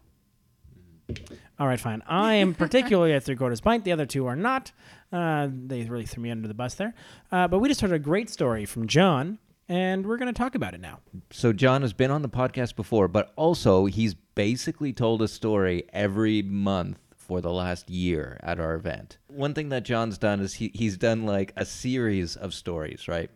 All 1.58 1.68
right, 1.68 1.78
fine. 1.78 2.02
I 2.06 2.34
am 2.34 2.54
particularly 2.64 3.12
at 3.12 3.22
three 3.22 3.36
quarters 3.36 3.60
pint. 3.60 3.84
The 3.84 3.92
other 3.92 4.06
two 4.06 4.26
are 4.26 4.36
not. 4.36 4.72
Uh, 5.12 5.48
they 5.50 5.84
really 5.84 6.06
threw 6.06 6.22
me 6.22 6.30
under 6.30 6.48
the 6.48 6.54
bus 6.54 6.74
there. 6.74 6.94
Uh, 7.30 7.46
but 7.46 7.60
we 7.60 7.68
just 7.68 7.80
heard 7.80 7.92
a 7.92 7.98
great 7.98 8.28
story 8.28 8.64
from 8.64 8.88
John, 8.88 9.38
and 9.68 10.06
we're 10.06 10.16
going 10.16 10.32
to 10.32 10.38
talk 10.38 10.54
about 10.54 10.74
it 10.74 10.80
now. 10.80 11.00
So 11.30 11.52
John 11.52 11.82
has 11.82 11.92
been 11.92 12.10
on 12.10 12.22
the 12.22 12.28
podcast 12.28 12.76
before, 12.76 13.08
but 13.08 13.32
also 13.36 13.86
he's 13.86 14.14
basically 14.14 14.92
told 14.92 15.22
a 15.22 15.28
story 15.28 15.84
every 15.92 16.42
month 16.42 16.98
for 17.16 17.40
the 17.40 17.52
last 17.52 17.88
year 17.88 18.38
at 18.42 18.60
our 18.60 18.74
event. 18.74 19.18
One 19.28 19.54
thing 19.54 19.70
that 19.70 19.84
John's 19.84 20.18
done 20.18 20.40
is 20.40 20.54
he, 20.54 20.70
he's 20.74 20.96
done 20.98 21.24
like 21.24 21.52
a 21.56 21.64
series 21.64 22.36
of 22.36 22.52
stories, 22.52 23.08
right? 23.08 23.30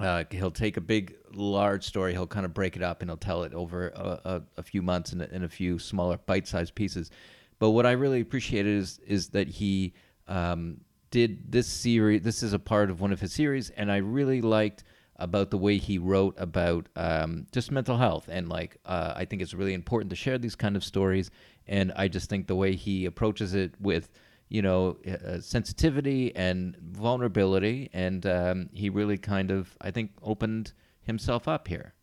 Uh, 0.00 0.24
he'll 0.30 0.50
take 0.50 0.76
a 0.76 0.80
big, 0.80 1.14
large 1.32 1.84
story, 1.84 2.12
he'll 2.12 2.26
kind 2.26 2.46
of 2.46 2.52
break 2.54 2.74
it 2.74 2.82
up, 2.82 3.02
and 3.02 3.10
he'll 3.10 3.16
tell 3.16 3.44
it 3.44 3.54
over 3.54 3.88
a, 3.88 4.20
a, 4.24 4.42
a 4.56 4.62
few 4.62 4.82
months 4.82 5.12
in 5.12 5.20
a, 5.20 5.26
in 5.26 5.44
a 5.44 5.48
few 5.48 5.78
smaller, 5.78 6.18
bite-sized 6.26 6.74
pieces. 6.74 7.10
But 7.58 7.70
what 7.70 7.86
I 7.86 7.92
really 7.92 8.20
appreciated 8.20 8.76
is 8.76 8.98
is 9.06 9.28
that 9.28 9.46
he 9.46 9.92
um, 10.26 10.80
did 11.12 11.52
this 11.52 11.68
series. 11.68 12.22
This 12.22 12.42
is 12.42 12.52
a 12.52 12.58
part 12.58 12.90
of 12.90 13.00
one 13.00 13.12
of 13.12 13.20
his 13.20 13.32
series, 13.32 13.70
and 13.70 13.92
I 13.92 13.98
really 13.98 14.40
liked 14.40 14.82
about 15.22 15.50
the 15.50 15.58
way 15.58 15.78
he 15.78 15.98
wrote 15.98 16.34
about 16.38 16.88
um, 16.96 17.46
just 17.52 17.70
mental 17.70 17.96
health. 17.96 18.28
And 18.30 18.48
like 18.48 18.76
uh, 18.84 19.14
I 19.16 19.24
think 19.24 19.42
it's 19.42 19.54
really 19.54 19.74
important 19.74 20.10
to 20.10 20.16
share 20.16 20.38
these 20.38 20.56
kind 20.56 20.76
of 20.76 20.84
stories. 20.84 21.30
And 21.66 21.92
I 21.96 22.08
just 22.08 22.28
think 22.28 22.46
the 22.46 22.56
way 22.56 22.74
he 22.74 23.06
approaches 23.06 23.54
it 23.54 23.74
with 23.80 24.10
you 24.48 24.60
know 24.60 24.98
uh, 25.06 25.40
sensitivity 25.40 26.34
and 26.36 26.76
vulnerability. 26.76 27.88
And 27.92 28.26
um, 28.26 28.70
he 28.72 28.90
really 28.90 29.18
kind 29.18 29.50
of 29.50 29.76
I 29.80 29.90
think 29.90 30.10
opened 30.22 30.72
himself 31.02 31.48
up 31.48 31.68
here. 31.68 31.94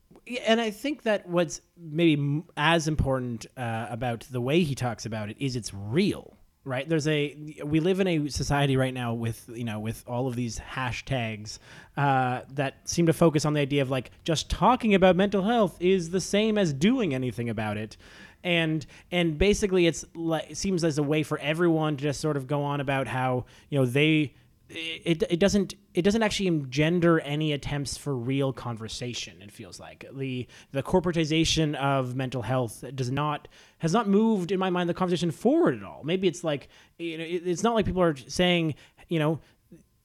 And 0.46 0.62
I 0.62 0.70
think 0.70 1.04
that 1.04 1.28
what's 1.28 1.62
maybe 1.78 2.44
as 2.56 2.88
important 2.88 3.48
uh, 3.58 3.88
about 3.90 4.28
the 4.32 4.42
way 4.42 4.62
he 4.62 4.76
talks 4.76 5.06
about 5.06 5.30
it 5.30 5.38
is 5.40 5.56
it's 5.56 5.74
real, 5.74 6.38
right? 6.70 6.88
There's 6.88 7.08
a 7.08 7.36
we 7.66 7.80
live 7.80 8.00
in 8.00 8.08
a 8.08 8.30
society 8.30 8.78
right 8.78 8.94
now 8.94 9.14
with 9.14 9.50
you 9.54 9.64
know 9.64 9.80
with 9.80 10.04
all 10.08 10.28
of 10.28 10.36
these 10.36 10.60
hashtags 10.60 11.58
uh, 11.98 12.42
that 12.52 12.88
seem 12.88 13.08
to 13.08 13.14
focus 13.14 13.44
on 13.44 13.54
the 13.54 13.60
idea 13.60 13.82
of 13.82 13.90
like 13.90 14.12
just 14.24 14.50
talking 14.50 14.94
about 14.94 15.16
mental 15.16 15.42
health 15.42 15.76
is 15.80 16.12
the 16.12 16.22
same 16.22 16.58
as 16.58 16.72
doing 16.72 17.14
anything 17.14 17.50
about 17.50 17.78
it. 17.78 17.98
And 18.44 18.86
and 19.12 19.38
basically, 19.38 19.88
it's 19.88 20.06
like 20.14 20.52
it 20.52 20.58
seems 20.58 20.84
as 20.84 20.98
a 20.98 21.04
way 21.04 21.24
for 21.24 21.40
everyone 21.40 21.98
to 21.98 22.04
just 22.04 22.22
sort 22.22 22.38
of 22.38 22.48
go 22.48 22.64
on 22.64 22.80
about 22.80 23.08
how 23.08 23.46
you 23.70 23.80
know 23.80 23.86
they 23.86 24.36
it, 24.70 25.24
it 25.30 25.40
doesn't 25.40 25.74
it 25.94 26.04
doesn't 26.04 26.22
actually 26.22 26.48
engender 26.48 27.20
any 27.22 27.54
attempts 27.54 27.98
for 27.98 28.16
real 28.16 28.54
conversation 28.54 29.42
it 29.42 29.52
feels 29.52 29.80
like 29.80 30.06
the 30.14 30.48
the 30.72 30.84
corporatization 30.84 31.76
of 31.76 32.16
mental 32.16 32.42
health 32.42 32.84
does 32.94 33.10
not 33.10 33.48
has 33.80 33.94
not 33.94 34.08
moved 34.08 34.52
in 34.52 34.60
my 34.60 34.70
mind 34.70 34.88
the 34.88 34.94
conversation 34.94 35.32
forward 35.32 35.76
at 35.76 35.84
all 35.84 36.02
maybe 36.04 36.28
it's 36.28 36.44
like 36.44 36.70
you 36.98 37.18
know 37.18 37.24
it, 37.24 37.48
it's 37.48 37.64
not 37.64 37.74
like 37.74 37.86
people 37.86 38.02
are 38.02 38.16
saying 38.16 38.76
you 39.08 39.20
know 39.20 39.40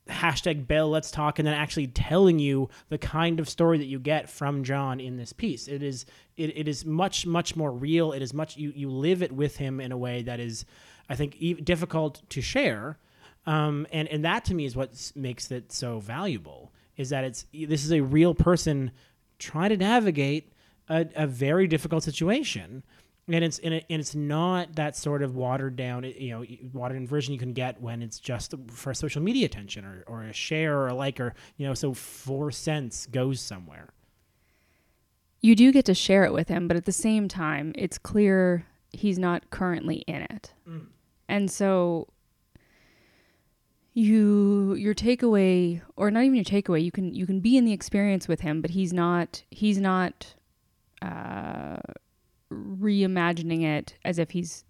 hashtag 0.09 0.67
Bell, 0.67 0.91
let's 0.91 1.11
talk, 1.11 1.39
and 1.39 1.47
then 1.47 1.55
actually 1.55 1.87
telling 1.87 2.39
you 2.39 2.69
the 2.89 2.99
kind 2.99 3.41
of 3.41 3.49
story 3.49 3.79
that 3.79 3.87
you 3.87 3.99
get 3.99 4.29
from 4.29 4.65
John 4.65 5.01
in 5.01 5.17
this 5.17 5.33
piece. 5.33 5.67
It 5.69 5.83
is 5.83 6.05
it, 6.37 6.57
it 6.57 6.69
is 6.69 6.85
much 6.85 7.27
much 7.27 7.57
more 7.57 7.73
real. 7.73 8.13
It 8.13 8.23
is 8.23 8.35
much 8.35 8.57
you 8.57 8.73
you 8.75 8.91
live 8.91 9.23
it 9.23 9.33
with 9.33 9.57
him 9.57 9.81
in 9.81 9.93
a 9.93 9.97
way 9.97 10.23
that 10.23 10.41
is, 10.41 10.65
I 11.09 11.15
think, 11.15 11.37
e- 11.39 11.55
difficult 11.55 12.23
to 12.31 12.43
share, 12.43 12.99
um, 13.47 13.87
and 13.93 14.09
and 14.09 14.25
that 14.25 14.45
to 14.47 14.55
me 14.55 14.65
is 14.65 14.77
what 14.77 15.13
makes 15.15 15.51
it 15.51 15.73
so 15.73 16.01
valuable. 16.01 16.73
Is 16.97 17.11
that 17.11 17.25
it's 17.25 17.47
this 17.53 17.85
is 17.85 17.93
a 17.93 18.01
real 18.01 18.35
person 18.35 18.91
trying 19.39 19.71
to 19.71 19.77
navigate 19.77 20.53
a, 20.89 21.07
a 21.17 21.27
very 21.27 21.67
difficult 21.67 22.03
situation 22.05 22.83
and 23.27 23.43
it's 23.43 23.59
and, 23.61 23.75
it, 23.75 23.87
and 23.89 24.01
it's 24.01 24.15
not 24.15 24.75
that 24.77 24.97
sort 24.97 25.23
of 25.23 25.35
watered 25.35 25.77
down 25.77 26.05
you 26.05 26.31
know 26.31 26.45
watered 26.73 26.99
down 26.99 27.07
version 27.07 27.33
you 27.33 27.39
can 27.39 27.53
get 27.53 27.81
when 27.81 28.03
it's 28.03 28.21
just 28.21 28.55
for 28.69 28.93
social 28.93 29.23
media 29.23 29.47
attention 29.47 29.85
or, 29.85 30.05
or 30.07 30.23
a 30.25 30.33
share 30.33 30.79
or 30.79 30.89
a 30.89 30.95
like 30.95 31.19
or 31.21 31.35
you 31.57 31.67
know 31.67 31.75
so 31.75 31.95
four 31.95 32.51
cents 32.51 33.07
goes 33.07 33.41
somewhere 33.41 33.89
You 35.41 35.55
do 35.57 35.73
get 35.73 35.85
to 35.87 35.95
share 35.95 36.25
it 36.25 36.33
with 36.33 36.49
him, 36.49 36.69
but 36.69 36.77
at 36.77 36.85
the 36.87 36.93
same 36.93 37.29
time, 37.29 37.73
it's 37.77 37.99
clear 37.99 38.65
he's 38.93 39.19
not 39.19 39.51
currently 39.51 39.97
in 40.07 40.23
it. 40.23 40.53
And 41.29 41.51
so 41.51 42.09
you 43.95 44.75
your 44.75 44.95
takeaway 44.95 45.81
or 45.97 46.11
not 46.11 46.25
even 46.25 46.35
your 46.35 46.45
takeaway, 46.45 46.83
you 46.85 46.91
can 46.93 47.15
you 47.15 47.27
can 47.27 47.41
be 47.41 47.57
in 47.57 47.65
the 47.65 47.73
experience 47.73 48.29
with 48.29 48.41
him, 48.41 48.61
but 48.61 48.71
he's 48.73 48.93
not 48.93 49.43
he's 49.51 49.79
not 49.79 50.35
uh 51.03 51.77
reimagining 52.53 53.63
it 53.65 53.95
as 54.05 54.19
if 54.19 54.31
he's 54.31 54.65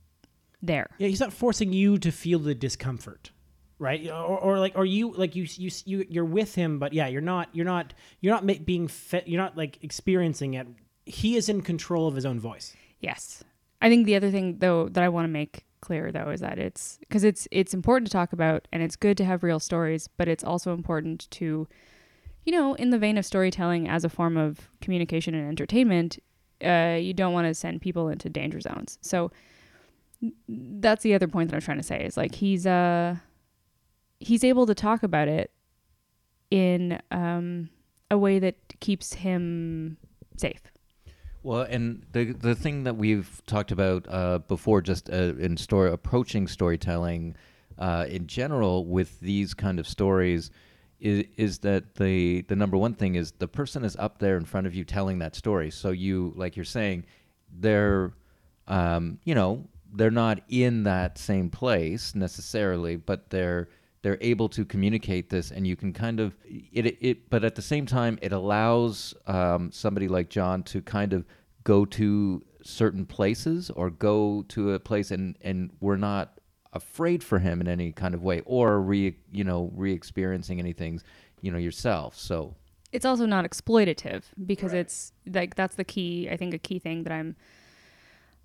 there. 0.63 0.89
yeah 0.99 1.09
he's 1.09 1.21
not 1.21 1.33
forcing 1.33 1.73
you 1.73 1.99
to 1.99 2.11
feel 2.11 2.39
the 2.39 2.55
discomfort 2.55 3.31
right 3.79 4.09
or, 4.09 4.39
or 4.39 4.59
like 4.59 4.73
or 4.77 4.87
you 4.87 5.13
like 5.13 5.37
you 5.37 5.47
you 5.57 5.71
you 5.85 6.07
you're 6.09 6.25
with 6.25 6.55
him 6.55 6.79
but 6.79 6.95
yeah 6.95 7.07
you're 7.07 7.21
not 7.21 7.49
you're 7.53 7.67
not 7.67 7.93
you're 8.21 8.33
not 8.33 8.65
being 8.65 8.89
fe- 8.89 9.23
you're 9.27 9.41
not 9.43 9.57
like 9.59 9.79
experiencing 9.83 10.55
it 10.55 10.67
he 11.05 11.37
is 11.37 11.51
in 11.51 11.61
control 11.61 12.09
of 12.09 12.15
his 12.15 12.25
own 12.25 12.41
voice 12.41 12.75
Yes. 13.01 13.45
I 13.83 13.91
think 13.91 14.07
the 14.07 14.17
other 14.17 14.31
thing 14.31 14.57
though 14.61 14.89
that 14.89 15.05
I 15.05 15.11
want 15.11 15.25
to 15.27 15.29
make 15.29 15.67
clear 15.87 16.11
though 16.11 16.31
is 16.31 16.41
that 16.41 16.59
it's 16.59 16.99
cuz 17.11 17.25
it's 17.25 17.47
it's 17.51 17.75
important 17.75 18.07
to 18.09 18.13
talk 18.13 18.33
about 18.33 18.67
and 18.73 18.83
it's 18.83 18.97
good 18.97 19.17
to 19.19 19.25
have 19.25 19.43
real 19.43 19.61
stories, 19.61 20.09
but 20.09 20.29
it's 20.29 20.45
also 20.45 20.73
important 20.73 21.31
to 21.31 21.69
you 22.45 22.53
know, 22.53 22.75
in 22.75 22.91
the 22.91 22.99
vein 22.99 23.17
of 23.17 23.25
storytelling 23.25 23.89
as 23.89 24.05
a 24.05 24.09
form 24.09 24.37
of 24.37 24.69
communication 24.81 25.35
and 25.35 25.49
entertainment, 25.49 26.19
uh, 26.63 26.99
you 27.01 27.15
don't 27.15 27.33
want 27.33 27.47
to 27.47 27.55
send 27.55 27.81
people 27.81 28.09
into 28.09 28.29
danger 28.29 28.61
zones. 28.61 28.99
So 29.01 29.31
that's 30.49 31.03
the 31.03 31.15
other 31.15 31.27
point 31.29 31.51
that 31.51 31.57
I'm 31.57 31.63
trying 31.63 31.79
to 31.79 31.83
say 31.83 32.05
is 32.05 32.17
like 32.17 32.35
he's 32.35 32.67
uh 32.67 33.17
he's 34.21 34.45
able 34.45 34.67
to 34.67 34.75
talk 34.75 35.03
about 35.03 35.29
it 35.29 35.51
in 36.51 37.01
um 37.11 37.69
a 38.11 38.19
way 38.19 38.39
that 38.39 38.57
keeps 38.81 39.15
him 39.15 39.97
safe. 40.37 40.63
Well, 41.45 41.61
and 41.61 42.07
the 42.13 42.33
the 42.33 42.55
thing 42.55 42.85
that 42.85 42.97
we've 42.97 43.43
talked 43.47 43.71
about 43.71 44.07
uh, 44.09 44.39
before, 44.39 44.81
just 44.81 45.11
uh, 45.11 45.35
in 45.39 45.59
story 45.59 45.93
approaching 45.93 46.49
storytelling 46.49 47.37
uh, 47.79 48.07
in 48.09 48.27
general 48.27 48.87
with 48.87 49.21
these 49.21 49.53
kind 49.53 49.79
of 49.79 49.87
stories, 49.87 50.51
is 51.01 51.25
is 51.37 51.59
that 51.59 51.97
the 51.97 52.41
the 52.49 52.57
number 52.57 52.79
one 52.79 52.95
thing 52.95 53.17
is 53.17 53.33
the 53.33 53.47
person 53.47 53.85
is 53.85 53.95
up 53.97 54.19
there 54.21 54.39
in 54.39 54.47
front 54.47 54.67
of 54.67 54.75
you 54.75 54.85
telling 54.85 55.19
that 55.19 55.37
story. 55.37 55.71
So 55.71 55.91
you, 55.91 56.33
like 56.35 56.57
you're 56.57 56.65
saying, 56.65 57.05
they're, 57.53 58.15
um, 58.67 59.19
you 59.25 59.35
know, 59.35 59.69
they're 59.93 60.11
not 60.11 60.41
in 60.49 60.85
that 60.85 61.19
same 61.19 61.51
place 61.51 62.15
necessarily, 62.15 62.97
but 62.97 63.29
they're 63.29 63.69
they're 64.05 64.19
able 64.21 64.51
to 64.51 64.67
communicate 64.67 65.31
this 65.31 65.51
and 65.51 65.67
you 65.67 65.75
can 65.75 65.91
kind 65.91 66.21
of 66.21 66.37
it, 66.45 66.99
it 67.01 67.31
but 67.31 67.43
at 67.43 67.55
the 67.55 67.63
same 67.63 67.87
time 67.87 68.19
it 68.21 68.33
allows 68.33 69.15
um, 69.27 69.73
somebody 69.73 70.09
like 70.09 70.29
john 70.29 70.63
to 70.63 70.83
kind 70.83 71.15
of 71.15 71.25
go 71.65 71.87
to 71.87 72.45
certain 72.63 73.07
places 73.07 73.71
or 73.71 73.89
go 73.89 74.45
to 74.49 74.73
a 74.73 74.79
place 74.79 75.11
and 75.11 75.37
and 75.41 75.71
we're 75.81 75.97
not 75.97 76.39
afraid 76.75 77.25
for 77.25 77.39
him 77.39 77.63
in 77.63 77.67
any 77.67 77.93
kind 77.93 78.15
of 78.15 78.23
way 78.23 78.43
or 78.45 78.81
re 78.81 79.17
you 79.33 79.43
know 79.43 79.71
re-experiencing 79.75 80.59
anything 80.59 81.01
you 81.41 81.51
know 81.51 81.59
yourself. 81.59 82.19
So 82.19 82.55
it's 82.93 83.05
also 83.05 83.27
not 83.27 83.45
exploitative 83.45 84.25
because 84.47 84.73
it's 84.73 85.13
like 85.27 85.57
that's 85.57 85.77
the 85.77 85.85
key 85.85 86.29
i 86.31 86.37
think 86.37 86.55
a 86.55 86.59
key 86.59 86.79
thing 86.79 87.03
that 87.03 87.13
i'm 87.13 87.35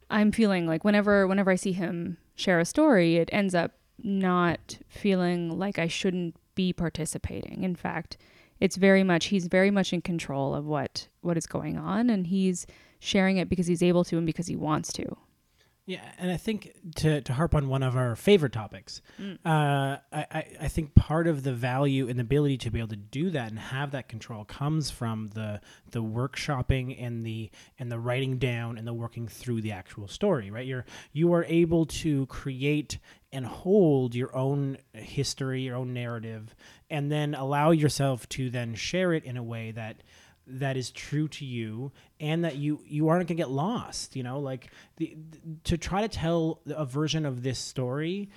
I'm 0.10 0.32
feeling 0.32 0.66
like 0.66 0.84
whenever 0.84 1.28
whenever 1.28 1.51
I 1.51 1.56
see 1.56 1.72
him 1.72 2.18
share 2.36 2.60
a 2.60 2.66
story, 2.66 3.18
it 3.18 3.30
ends 3.32 3.54
up 3.54 3.74
not 4.03 4.79
feeling 4.88 5.58
like 5.58 5.79
I 5.79 5.88
shouldn't 5.88 6.36
be 6.56 6.74
participating. 6.74 7.63
In 7.63 7.75
fact, 7.75 8.18
it's 8.60 8.75
very 8.75 9.03
much 9.03 9.27
he's 9.27 9.48
very 9.48 9.72
much 9.72 9.94
in 9.94 10.01
control 10.01 10.53
of 10.53 10.65
what 10.65 11.08
what 11.22 11.38
is 11.38 11.48
going 11.48 11.77
on 11.77 12.10
and 12.10 12.27
he's 12.27 12.68
sharing 13.00 13.38
it 13.38 13.50
because 13.50 13.68
he's 13.68 13.84
able 13.84 14.03
to 14.03 14.18
and 14.18 14.25
because 14.25 14.48
he 14.48 14.56
wants 14.56 14.91
to. 14.94 15.18
Yeah, 15.89 16.08
and 16.19 16.29
I 16.31 16.38
think 16.38 16.72
to, 16.98 17.19
to 17.22 17.34
harp 17.34 17.55
on 17.55 17.67
one 17.67 17.81
of 17.81 17.96
our 17.98 18.15
favorite 18.15 18.53
topics, 18.53 19.01
Mm. 19.19 19.39
uh, 19.43 19.98
I, 20.13 20.25
I- 20.31 20.46
I 20.62 20.67
think 20.67 20.93
part 20.93 21.25
of 21.25 21.41
the 21.41 21.51
value 21.53 22.08
and 22.08 22.19
the 22.19 22.22
ability 22.22 22.60
to 22.60 22.69
be 22.69 22.77
able 22.77 22.89
to 22.89 22.96
do 22.96 23.31
that 23.31 23.50
and 23.50 23.58
have 23.58 23.89
that 23.91 24.08
control 24.08 24.46
comes 24.46 24.91
from 24.91 25.29
the 25.34 25.62
the 25.89 26.03
workshopping 26.03 26.96
and 27.03 27.25
the 27.25 27.50
and 27.79 27.91
the 27.91 27.98
writing 27.98 28.38
down 28.38 28.77
and 28.77 28.86
the 28.86 28.93
working 28.93 29.27
through 29.27 29.62
the 29.62 29.72
actual 29.72 30.08
story. 30.08 30.51
Right, 30.51 30.67
you're 30.67 30.86
you 31.12 31.34
are 31.34 31.43
able 31.46 31.88
to 31.88 32.27
create 32.27 33.00
and 33.31 33.46
hold 33.48 34.13
your 34.13 34.36
own 34.36 34.77
history, 34.93 35.62
your 35.63 35.75
own 35.75 35.93
narrative, 35.93 36.55
and 36.91 37.12
then 37.12 37.34
allow 37.34 37.72
yourself 37.72 38.29
to 38.29 38.51
then 38.51 38.75
share 38.75 39.13
it 39.13 39.24
in 39.24 39.38
a 39.38 39.43
way 39.43 39.72
that 39.72 40.03
that 40.50 40.77
is 40.77 40.91
true 40.91 41.27
to 41.27 41.46
you 41.46 41.91
and 42.20 42.44
that 42.44 42.56
you 42.58 42.82
you 42.86 43.08
aren't 43.08 43.20
going 43.20 43.27
to 43.27 43.34
get 43.36 43.50
lost 43.50 44.15
you 44.15 44.24
know? 44.24 44.39
Like 44.39 44.70
the, 44.98 45.18
to 45.65 45.77
try 45.77 46.01
to 46.01 46.08
tell 46.08 46.62
a 46.68 46.86
version 46.86 47.25
of 47.25 47.44
this 47.44 47.60
story 47.60 48.29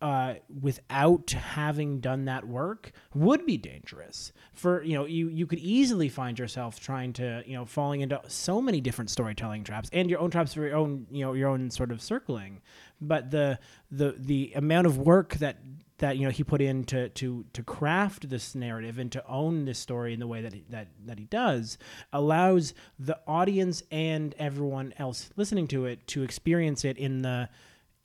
uh, 0.00 0.34
without 0.60 1.30
having 1.30 1.98
done 1.98 2.26
that 2.26 2.46
work 2.46 2.92
would 3.14 3.44
be 3.44 3.56
dangerous 3.56 4.32
for 4.52 4.82
you 4.84 4.94
know 4.94 5.04
you 5.06 5.28
you 5.28 5.44
could 5.44 5.58
easily 5.58 6.08
find 6.08 6.38
yourself 6.38 6.78
trying 6.78 7.12
to 7.12 7.42
you 7.44 7.54
know 7.54 7.64
falling 7.64 8.00
into 8.00 8.20
so 8.28 8.60
many 8.60 8.80
different 8.80 9.10
storytelling 9.10 9.64
traps 9.64 9.90
and 9.92 10.08
your 10.08 10.20
own 10.20 10.30
traps 10.30 10.54
for 10.54 10.64
your 10.64 10.76
own 10.76 11.06
you 11.10 11.24
know 11.24 11.32
your 11.32 11.48
own 11.48 11.70
sort 11.70 11.90
of 11.90 12.00
circling. 12.00 12.60
But 13.00 13.32
the 13.32 13.58
the 13.90 14.14
the 14.16 14.52
amount 14.54 14.86
of 14.86 14.98
work 14.98 15.34
that 15.36 15.58
that 15.98 16.16
you 16.16 16.24
know 16.24 16.30
he 16.30 16.44
put 16.44 16.60
in 16.60 16.84
to 16.84 17.08
to 17.10 17.44
to 17.52 17.62
craft 17.62 18.28
this 18.28 18.54
narrative 18.54 18.98
and 18.98 19.10
to 19.12 19.26
own 19.26 19.64
this 19.64 19.78
story 19.78 20.14
in 20.14 20.20
the 20.20 20.26
way 20.26 20.42
that 20.42 20.52
he, 20.52 20.64
that 20.70 20.88
that 21.04 21.18
he 21.18 21.24
does 21.24 21.78
allows 22.12 22.74
the 22.98 23.18
audience 23.26 23.82
and 23.90 24.34
everyone 24.38 24.94
else 24.98 25.30
listening 25.36 25.66
to 25.66 25.86
it 25.86 26.06
to 26.06 26.22
experience 26.22 26.84
it 26.84 26.96
in 26.96 27.22
the 27.22 27.48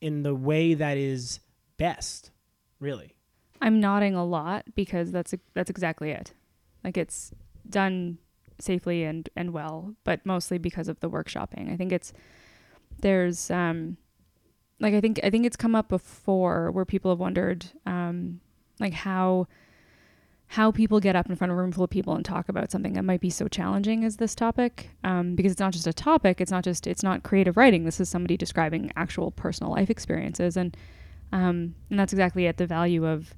in 0.02 0.24
the 0.24 0.36
way 0.36 0.74
that 0.74 0.98
is 0.98 1.40
best 1.78 2.32
really 2.80 3.14
I'm 3.64 3.80
nodding 3.80 4.14
a 4.14 4.26
lot 4.26 4.66
because 4.76 5.12
that's 5.12 5.34
that's 5.54 5.70
exactly 5.70 6.12
it. 6.12 6.34
Like 6.84 6.98
it's 6.98 7.32
done 7.70 8.18
safely 8.60 9.06
and 9.06 9.30
and 9.38 9.54
well, 9.54 9.96
but 10.04 10.26
mostly 10.26 10.58
because 10.58 10.90
of 10.90 11.00
the 11.00 11.10
workshopping. 11.10 11.72
I 11.72 11.78
think 11.78 11.94
it's 11.94 12.12
there's 13.00 13.50
um 13.50 13.96
like 14.80 14.94
I 14.94 15.02
think 15.02 15.20
I 15.24 15.30
think 15.30 15.46
it's 15.46 15.56
come 15.56 15.76
up 15.76 15.88
before 15.90 16.72
where 16.72 16.86
people 16.86 17.12
have 17.12 17.20
wondered 17.20 17.66
um 17.86 18.40
like 18.80 18.94
how 18.94 19.48
how 20.48 20.72
people 20.72 21.00
get 21.00 21.16
up 21.16 21.28
in 21.28 21.36
front 21.36 21.52
of 21.52 21.58
a 21.58 21.62
room 21.62 21.72
full 21.72 21.84
of 21.84 21.90
people 21.90 22.14
and 22.14 22.24
talk 22.24 22.48
about 22.48 22.70
something 22.70 22.94
that 22.94 23.04
might 23.04 23.22
be 23.22 23.30
so 23.30 23.48
challenging 23.48 24.04
as 24.04 24.18
this 24.18 24.36
topic. 24.36 24.92
Um, 25.04 25.36
because 25.36 25.52
it's 25.52 25.60
not 25.60 25.74
just 25.74 25.88
a 25.88 25.94
topic 25.94 26.40
it's 26.40 26.52
not 26.52 26.64
just 26.64 26.86
it's 26.86 27.04
not 27.04 27.24
creative 27.24 27.58
writing. 27.58 27.86
This 27.86 28.00
is 28.00 28.10
somebody 28.10 28.38
describing 28.38 28.92
actual 28.96 29.32
personal 29.32 29.72
life 29.72 29.90
experiences. 29.90 30.58
And 30.58 30.76
um, 31.32 31.76
and 31.90 32.00
that's 32.00 32.14
exactly 32.14 32.46
at 32.48 32.58
the 32.58 32.68
value 32.68 33.06
of 33.06 33.34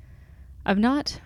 of 0.65 0.77
not 0.77 1.21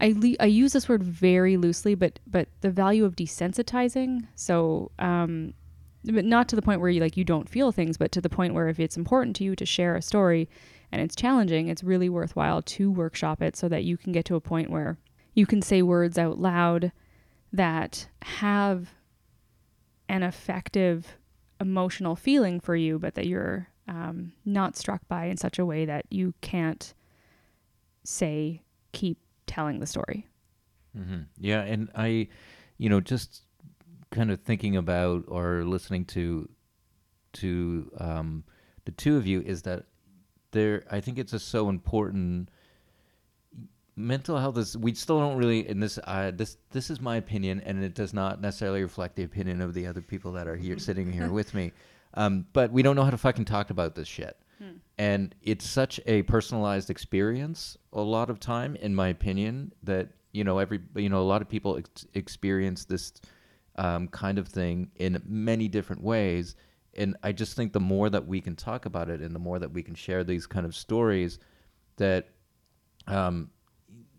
I, 0.00 0.14
le- 0.16 0.36
I 0.38 0.46
use 0.46 0.72
this 0.72 0.88
word 0.88 1.02
very 1.02 1.56
loosely 1.56 1.94
but 1.94 2.18
but 2.26 2.48
the 2.60 2.70
value 2.70 3.04
of 3.04 3.16
desensitizing. 3.16 4.26
So 4.34 4.90
um, 4.98 5.54
but 6.04 6.24
not 6.24 6.48
to 6.48 6.56
the 6.56 6.62
point 6.62 6.80
where 6.80 6.90
you 6.90 7.00
like 7.00 7.16
you 7.16 7.24
don't 7.24 7.48
feel 7.48 7.72
things 7.72 7.96
but 7.96 8.12
to 8.12 8.20
the 8.20 8.28
point 8.28 8.54
where 8.54 8.68
if 8.68 8.78
it's 8.78 8.96
important 8.96 9.34
to 9.36 9.44
you 9.44 9.54
to 9.56 9.66
share 9.66 9.96
a 9.96 10.02
story 10.02 10.48
and 10.92 11.02
it's 11.02 11.16
challenging 11.16 11.68
it's 11.68 11.84
really 11.84 12.08
worthwhile 12.08 12.62
to 12.62 12.90
workshop 12.90 13.42
it 13.42 13.56
so 13.56 13.68
that 13.68 13.84
you 13.84 13.96
can 13.96 14.12
get 14.12 14.24
to 14.24 14.36
a 14.36 14.40
point 14.40 14.70
where 14.70 14.98
you 15.34 15.46
can 15.46 15.62
say 15.62 15.82
words 15.82 16.18
out 16.18 16.38
loud 16.38 16.92
that 17.52 18.08
have 18.22 18.90
an 20.08 20.22
effective 20.22 21.16
emotional 21.60 22.16
feeling 22.16 22.60
for 22.60 22.76
you 22.76 22.98
but 22.98 23.14
that 23.14 23.26
you're 23.26 23.68
um, 23.88 24.32
not 24.44 24.76
struck 24.76 25.00
by 25.08 25.26
in 25.26 25.36
such 25.36 25.58
a 25.58 25.64
way 25.64 25.84
that 25.84 26.04
you 26.10 26.34
can't 26.40 26.94
say 28.04 28.62
keep 28.92 29.18
telling 29.46 29.80
the 29.80 29.86
story 29.86 30.26
Mm-hmm. 30.98 31.22
Yeah, 31.38 31.62
and 31.62 31.90
I, 31.94 32.28
you 32.76 32.88
know, 32.88 33.00
just 33.00 33.42
kind 34.10 34.30
of 34.30 34.40
thinking 34.40 34.76
about 34.76 35.24
or 35.28 35.64
listening 35.64 36.04
to 36.06 36.48
to 37.34 37.90
um, 37.98 38.44
the 38.84 38.92
two 38.92 39.16
of 39.16 39.26
you 39.26 39.42
is 39.42 39.62
that 39.62 39.84
there. 40.52 40.84
I 40.90 41.00
think 41.00 41.18
it's 41.18 41.32
just 41.32 41.48
so 41.48 41.68
important. 41.68 42.50
Mental 43.96 44.38
health 44.38 44.56
is. 44.58 44.76
We 44.76 44.94
still 44.94 45.18
don't 45.18 45.36
really. 45.36 45.68
in 45.68 45.80
this. 45.80 45.98
Uh, 46.04 46.30
this. 46.34 46.56
This 46.70 46.90
is 46.90 47.00
my 47.00 47.16
opinion, 47.16 47.60
and 47.64 47.82
it 47.82 47.94
does 47.94 48.14
not 48.14 48.40
necessarily 48.40 48.82
reflect 48.82 49.16
the 49.16 49.24
opinion 49.24 49.60
of 49.60 49.74
the 49.74 49.86
other 49.86 50.00
people 50.00 50.32
that 50.32 50.46
are 50.46 50.56
here 50.56 50.78
sitting 50.88 51.12
here 51.12 51.30
with 51.30 51.54
me. 51.54 51.72
Um, 52.14 52.46
but 52.52 52.72
we 52.72 52.82
don't 52.82 52.96
know 52.96 53.04
how 53.04 53.10
to 53.10 53.18
fucking 53.18 53.44
talk 53.44 53.70
about 53.70 53.94
this 53.94 54.08
shit 54.08 54.36
and 54.96 55.34
it's 55.42 55.66
such 55.66 56.00
a 56.06 56.22
personalized 56.22 56.90
experience 56.90 57.76
a 57.92 58.00
lot 58.00 58.28
of 58.28 58.40
time 58.40 58.76
in 58.76 58.94
my 58.94 59.08
opinion 59.08 59.72
that 59.82 60.08
you 60.32 60.44
know 60.44 60.58
every 60.58 60.80
you 60.96 61.08
know 61.08 61.20
a 61.20 61.24
lot 61.24 61.40
of 61.40 61.48
people 61.48 61.76
ex- 61.78 62.06
experience 62.14 62.84
this 62.84 63.12
um, 63.78 64.08
kind 64.08 64.38
of 64.38 64.48
thing 64.48 64.90
in 64.96 65.22
many 65.26 65.68
different 65.68 66.02
ways. 66.02 66.56
And 66.96 67.16
i 67.22 67.30
just 67.30 67.54
think 67.54 67.72
the 67.72 67.80
more 67.80 68.10
that 68.10 68.26
we 68.26 68.40
can 68.40 68.56
talk 68.56 68.84
about 68.84 69.08
it 69.08 69.20
and 69.20 69.32
the 69.32 69.38
more 69.38 69.58
that 69.60 69.72
we 69.72 69.82
can 69.82 69.94
share 69.94 70.24
these 70.24 70.46
kind 70.46 70.66
of 70.66 70.74
stories 70.74 71.38
that 71.96 72.30
um, 73.06 73.50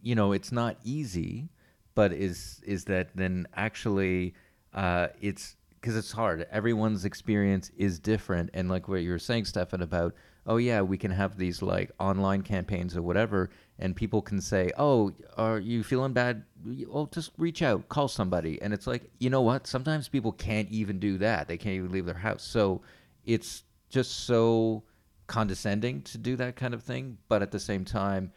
you 0.02 0.16
know 0.16 0.32
it's 0.32 0.52
not 0.52 0.78
easy 0.84 1.50
but 1.94 2.14
is 2.14 2.62
is 2.66 2.86
that 2.86 3.10
then 3.16 3.48
actually 3.56 4.34
uh, 4.74 5.08
it's 5.20 5.58
because 5.80 5.96
it's 5.96 6.12
hard. 6.12 6.46
Everyone's 6.52 7.06
experience 7.06 7.72
is 7.78 8.00
different. 8.00 8.50
And 8.54 8.70
like 8.70 8.88
what 8.88 9.02
you 9.02 9.12
were 9.12 9.20
saying 9.20 9.46
stefan 9.46 9.82
about 9.82 10.14
oh 10.46 10.58
yeah 10.58 10.82
we 10.82 10.98
can 10.98 11.12
have 11.12 11.38
these 11.38 11.62
like 11.62 11.92
online 12.00 12.42
campaigns 12.42 12.96
or 12.96 13.02
whatever 13.02 13.50
and 13.80 13.96
people 13.96 14.22
can 14.22 14.40
say 14.40 14.72
oh 14.78 15.12
are 15.38 15.60
you 15.60 15.84
feeling 15.84 16.14
bad? 16.14 16.44
Well 16.88 17.08
just 17.08 17.32
reach 17.38 17.62
out 17.62 17.90
call 17.90 18.08
somebody. 18.08 18.62
And 18.62 18.74
it's 18.74 18.86
like 18.86 19.10
you 19.20 19.30
know 19.30 19.42
what? 19.42 19.66
Sometimes 19.66 20.08
people 20.08 20.32
can't 20.32 20.70
even 20.70 21.00
do 21.00 21.18
that. 21.18 21.48
They 21.48 21.58
can't 21.58 21.76
even 21.76 21.92
leave 21.92 22.06
their 22.06 22.16
house. 22.16 22.44
So 22.44 22.82
it's 23.26 23.64
just 23.90 24.26
so 24.26 24.84
condescending 25.28 26.02
to 26.02 26.18
do 26.18 26.36
that 26.36 26.56
kind 26.56 26.74
of 26.74 26.84
thing. 26.84 27.18
But 27.28 27.42
at 27.42 27.52
the 27.52 27.60
same 27.60 27.86
time 27.86 28.32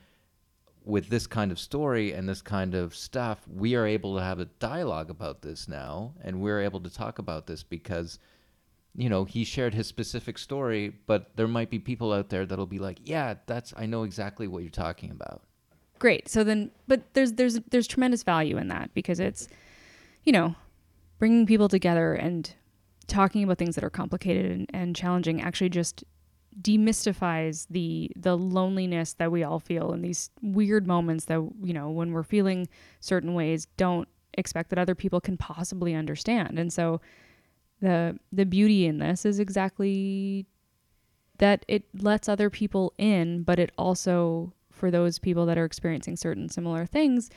with 0.84 1.08
this 1.08 1.26
kind 1.26 1.52
of 1.52 1.58
story 1.58 2.12
and 2.12 2.28
this 2.28 2.42
kind 2.42 2.74
of 2.74 2.94
stuff, 2.94 3.40
we 3.48 3.74
are 3.74 3.86
able 3.86 4.16
to 4.16 4.22
have 4.22 4.40
a 4.40 4.44
dialogue 4.44 5.10
about 5.10 5.42
this 5.42 5.68
now, 5.68 6.12
and 6.22 6.40
we're 6.40 6.60
able 6.60 6.80
to 6.80 6.92
talk 6.92 7.18
about 7.18 7.46
this 7.46 7.62
because, 7.62 8.18
you 8.94 9.08
know, 9.08 9.24
he 9.24 9.44
shared 9.44 9.74
his 9.74 9.86
specific 9.86 10.36
story, 10.38 10.92
but 11.06 11.34
there 11.36 11.48
might 11.48 11.70
be 11.70 11.78
people 11.78 12.12
out 12.12 12.28
there 12.28 12.44
that'll 12.44 12.66
be 12.66 12.78
like, 12.78 12.98
"Yeah, 13.04 13.34
that's 13.46 13.72
I 13.76 13.86
know 13.86 14.02
exactly 14.02 14.46
what 14.46 14.62
you're 14.62 14.70
talking 14.70 15.10
about." 15.10 15.42
great 16.02 16.28
so 16.28 16.42
then 16.42 16.68
but 16.88 17.14
there's 17.14 17.34
there's 17.34 17.60
there's 17.70 17.86
tremendous 17.86 18.24
value 18.24 18.56
in 18.56 18.66
that 18.66 18.92
because 18.92 19.20
it's 19.20 19.46
you 20.24 20.32
know 20.32 20.52
bringing 21.20 21.46
people 21.46 21.68
together 21.68 22.14
and 22.14 22.54
talking 23.06 23.44
about 23.44 23.56
things 23.56 23.76
that 23.76 23.84
are 23.84 23.90
complicated 23.90 24.50
and, 24.50 24.66
and 24.74 24.96
challenging 24.96 25.40
actually 25.40 25.68
just 25.68 26.02
demystifies 26.60 27.68
the 27.70 28.10
the 28.16 28.36
loneliness 28.36 29.12
that 29.12 29.30
we 29.30 29.44
all 29.44 29.60
feel 29.60 29.92
in 29.92 30.02
these 30.02 30.28
weird 30.42 30.88
moments 30.88 31.26
that 31.26 31.40
you 31.62 31.72
know 31.72 31.88
when 31.88 32.10
we're 32.10 32.24
feeling 32.24 32.66
certain 32.98 33.32
ways 33.32 33.68
don't 33.76 34.08
expect 34.36 34.70
that 34.70 34.80
other 34.80 34.96
people 34.96 35.20
can 35.20 35.36
possibly 35.36 35.94
understand 35.94 36.58
and 36.58 36.72
so 36.72 37.00
the 37.82 38.18
the 38.32 38.46
beauty 38.46 38.86
in 38.86 38.98
this 38.98 39.26
is 39.26 39.38
exactly 39.38 40.46
that 41.38 41.64
it 41.68 41.84
lets 42.00 42.28
other 42.28 42.48
people 42.48 42.94
in 42.96 43.42
but 43.42 43.58
it 43.58 43.72
also 43.76 44.52
for 44.70 44.90
those 44.90 45.18
people 45.18 45.44
that 45.46 45.58
are 45.58 45.64
experiencing 45.64 46.16
certain 46.16 46.48
similar 46.48 46.86
things 46.86 47.28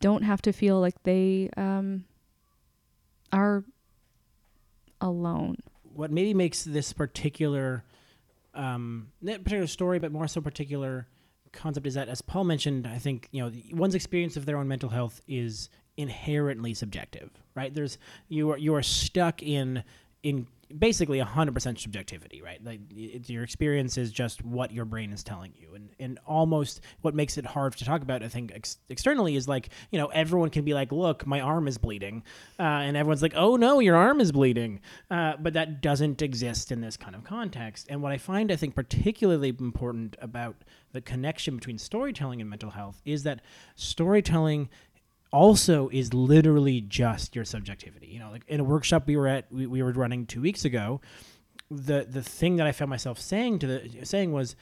don't 0.00 0.22
have 0.22 0.40
to 0.42 0.52
feel 0.52 0.80
like 0.80 1.02
they 1.02 1.50
um, 1.56 2.04
are 3.32 3.64
alone. 5.00 5.56
What 5.82 6.10
maybe 6.10 6.34
makes 6.34 6.64
this 6.64 6.92
particular 6.92 7.84
um, 8.54 9.08
not 9.20 9.44
particular 9.44 9.66
story, 9.66 9.98
but 9.98 10.12
more 10.12 10.26
so 10.26 10.40
particular 10.40 11.06
concept 11.52 11.86
is 11.86 11.94
that, 11.94 12.08
as 12.08 12.22
Paul 12.22 12.44
mentioned, 12.44 12.86
I 12.86 12.98
think 12.98 13.28
you 13.30 13.42
know 13.42 13.52
one's 13.72 13.94
experience 13.94 14.36
of 14.36 14.46
their 14.46 14.56
own 14.56 14.68
mental 14.68 14.90
health 14.90 15.20
is 15.26 15.68
inherently 15.98 16.72
subjective, 16.72 17.30
right? 17.54 17.74
There's 17.74 17.98
you 18.28 18.52
are 18.52 18.56
you 18.56 18.74
are 18.74 18.82
stuck 18.82 19.42
in 19.42 19.84
in 20.22 20.46
basically 20.76 21.18
100% 21.18 21.78
subjectivity, 21.78 22.42
right? 22.42 22.62
Like 22.62 22.80
your 22.90 23.42
experience 23.42 23.96
is 23.96 24.12
just 24.12 24.44
what 24.44 24.70
your 24.70 24.84
brain 24.84 25.12
is 25.12 25.22
telling 25.22 25.54
you. 25.56 25.74
And, 25.74 25.88
and 25.98 26.18
almost 26.26 26.82
what 27.00 27.14
makes 27.14 27.38
it 27.38 27.46
hard 27.46 27.76
to 27.76 27.84
talk 27.84 28.02
about, 28.02 28.22
I 28.22 28.28
think, 28.28 28.52
ex- 28.54 28.78
externally 28.88 29.36
is 29.36 29.48
like, 29.48 29.70
you 29.90 29.98
know, 29.98 30.08
everyone 30.08 30.50
can 30.50 30.64
be 30.64 30.74
like, 30.74 30.92
look, 30.92 31.26
my 31.26 31.40
arm 31.40 31.68
is 31.68 31.78
bleeding. 31.78 32.22
Uh, 32.58 32.62
and 32.62 32.96
everyone's 32.96 33.22
like, 33.22 33.34
oh 33.34 33.56
no, 33.56 33.80
your 33.80 33.96
arm 33.96 34.20
is 34.20 34.32
bleeding. 34.32 34.80
Uh, 35.10 35.34
but 35.38 35.54
that 35.54 35.80
doesn't 35.80 36.20
exist 36.20 36.70
in 36.70 36.80
this 36.80 36.96
kind 36.96 37.14
of 37.14 37.24
context. 37.24 37.86
And 37.88 38.02
what 38.02 38.12
I 38.12 38.18
find, 38.18 38.52
I 38.52 38.56
think, 38.56 38.74
particularly 38.74 39.48
important 39.58 40.16
about 40.20 40.56
the 40.92 41.00
connection 41.00 41.56
between 41.56 41.78
storytelling 41.78 42.40
and 42.40 42.48
mental 42.48 42.70
health 42.70 43.00
is 43.04 43.22
that 43.22 43.40
storytelling 43.74 44.68
also 45.32 45.88
is 45.90 46.14
literally 46.14 46.80
just 46.80 47.36
your 47.36 47.44
subjectivity. 47.44 48.06
You 48.06 48.20
know, 48.20 48.30
like 48.30 48.44
in 48.48 48.60
a 48.60 48.64
workshop 48.64 49.06
we 49.06 49.16
were 49.16 49.28
at, 49.28 49.50
we, 49.52 49.66
we 49.66 49.82
were 49.82 49.92
running 49.92 50.26
two 50.26 50.40
weeks 50.40 50.64
ago. 50.64 51.00
The 51.70 52.06
the 52.08 52.22
thing 52.22 52.56
that 52.56 52.66
I 52.66 52.72
found 52.72 52.88
myself 52.88 53.18
saying 53.18 53.58
to 53.60 53.66
the 53.66 54.04
saying 54.04 54.32
was, 54.32 54.56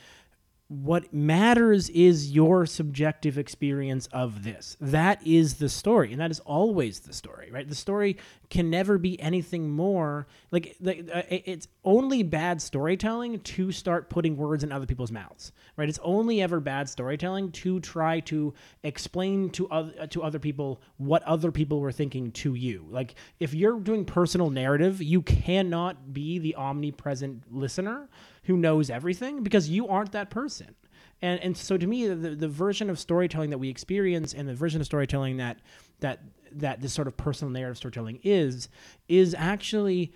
what 0.68 1.14
matters 1.14 1.88
is 1.90 2.32
your 2.32 2.66
subjective 2.66 3.38
experience 3.38 4.08
of 4.08 4.42
this. 4.42 4.76
That 4.80 5.24
is 5.24 5.54
the 5.54 5.68
story, 5.68 6.10
and 6.10 6.20
that 6.20 6.32
is 6.32 6.40
always 6.40 7.00
the 7.00 7.12
story, 7.12 7.50
right? 7.52 7.68
The 7.68 7.76
story 7.76 8.16
can 8.50 8.68
never 8.68 8.98
be 8.98 9.20
anything 9.20 9.70
more 9.70 10.26
like, 10.50 10.76
like 10.80 11.08
uh, 11.12 11.22
it's 11.28 11.68
only 11.84 12.24
bad 12.24 12.60
storytelling 12.60 13.38
to 13.40 13.70
start 13.70 14.10
putting 14.10 14.36
words 14.36 14.64
in 14.64 14.72
other 14.72 14.86
people's 14.86 15.12
mouths, 15.12 15.52
right? 15.76 15.88
It's 15.88 16.00
only 16.02 16.42
ever 16.42 16.58
bad 16.58 16.88
storytelling 16.88 17.52
to 17.52 17.78
try 17.78 18.18
to 18.20 18.52
explain 18.82 19.50
to 19.50 19.68
other 19.68 20.06
to 20.08 20.22
other 20.22 20.40
people 20.40 20.80
what 20.96 21.22
other 21.22 21.52
people 21.52 21.78
were 21.78 21.92
thinking 21.92 22.32
to 22.32 22.54
you. 22.54 22.86
Like 22.90 23.14
if 23.38 23.54
you're 23.54 23.78
doing 23.78 24.04
personal 24.04 24.50
narrative, 24.50 25.00
you 25.00 25.22
cannot 25.22 26.12
be 26.12 26.40
the 26.40 26.56
omnipresent 26.56 27.44
listener 27.54 28.08
who 28.46 28.56
knows 28.56 28.90
everything 28.90 29.42
because 29.42 29.68
you 29.68 29.88
aren't 29.88 30.12
that 30.12 30.30
person. 30.30 30.74
And 31.22 31.40
and 31.40 31.56
so 31.56 31.76
to 31.76 31.86
me, 31.86 32.06
the, 32.06 32.14
the 32.14 32.48
version 32.48 32.90
of 32.90 32.98
storytelling 32.98 33.50
that 33.50 33.58
we 33.58 33.68
experience 33.68 34.34
and 34.34 34.48
the 34.48 34.54
version 34.54 34.80
of 34.80 34.86
storytelling 34.86 35.38
that 35.38 35.58
that 36.00 36.20
that 36.52 36.80
this 36.80 36.92
sort 36.92 37.08
of 37.08 37.16
personal 37.16 37.52
narrative 37.52 37.76
storytelling 37.76 38.20
is 38.22 38.68
is 39.08 39.34
actually 39.36 40.12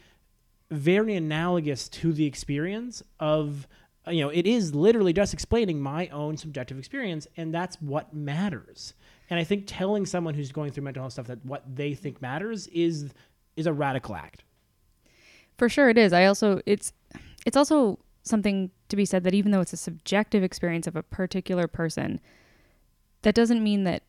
very 0.71 1.17
analogous 1.17 1.89
to 1.89 2.13
the 2.13 2.27
experience 2.27 3.03
of 3.19 3.67
you 4.09 4.21
know 4.21 4.29
it 4.29 4.47
is 4.47 4.75
literally 4.75 5.13
just 5.13 5.35
explaining 5.35 5.81
my 5.81 6.07
own 6.09 6.37
subjective 6.37 6.79
experience 6.79 7.27
and 7.37 7.53
that's 7.53 7.81
what 7.81 8.15
matters. 8.15 8.95
And 9.31 9.39
i 9.39 9.45
think 9.45 9.65
telling 9.67 10.07
someone 10.07 10.35
who's 10.35 10.53
going 10.53 10.73
through 10.73 10.85
mental 10.85 11.03
health 11.03 11.15
stuff 11.15 11.27
that 11.29 11.45
what 11.45 11.65
they 11.75 11.95
think 11.95 12.21
matters 12.21 12.67
is 12.69 13.13
is 13.57 13.67
a 13.67 13.73
radical 13.73 14.15
act. 14.15 14.45
For 15.57 15.69
sure 15.69 15.89
it 15.89 15.99
is. 15.99 16.13
I 16.13 16.27
also 16.27 16.61
it's 16.67 16.93
it's 17.47 17.57
also 17.57 17.99
something 18.23 18.71
to 18.89 18.97
be 18.97 19.05
said 19.05 19.25
that 19.25 19.35
even 19.35 19.53
though 19.53 19.61
it's 19.61 19.73
a 19.73 19.79
subjective 19.79 20.43
experience 20.43 20.87
of 20.87 20.97
a 20.97 21.03
particular 21.03 21.67
person, 21.67 22.21
that 23.23 23.35
doesn't 23.35 23.63
mean 23.63 23.85
that 23.85 24.03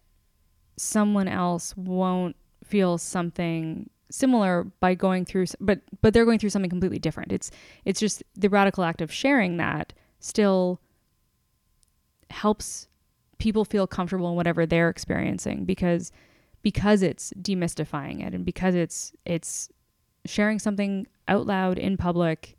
someone 0.78 1.28
else 1.28 1.76
won't 1.78 2.36
feel 2.64 2.98
something 2.98 3.90
similar 4.10 4.66
by 4.80 4.94
going 4.94 5.24
through 5.24 5.46
but 5.62 5.80
but 6.02 6.14
they're 6.14 6.26
going 6.26 6.40
through 6.40 6.50
something 6.50 6.70
completely 6.70 7.00
different. 7.00 7.32
It's 7.32 7.52
it's 7.86 8.00
just 8.00 8.24
the 8.36 8.50
radical 8.50 8.84
act 8.84 9.02
of 9.02 9.12
sharing 9.12 9.58
that 9.58 9.94
still 10.20 10.82
helps 12.30 12.88
people 13.38 13.66
feel 13.66 13.88
comfortable 13.88 14.30
in 14.30 14.36
whatever 14.36 14.66
they're 14.66 14.90
experiencing 14.90 15.66
because 15.66 16.12
because 16.62 17.02
it's 17.02 17.34
demystifying 17.42 18.26
it 18.26 18.34
and 18.34 18.46
because 18.46 18.76
it's 18.76 19.14
it's 19.26 19.70
sharing 20.26 20.60
something 20.60 21.08
out 21.28 21.48
loud 21.48 21.78
in 21.80 21.98
public 21.98 22.58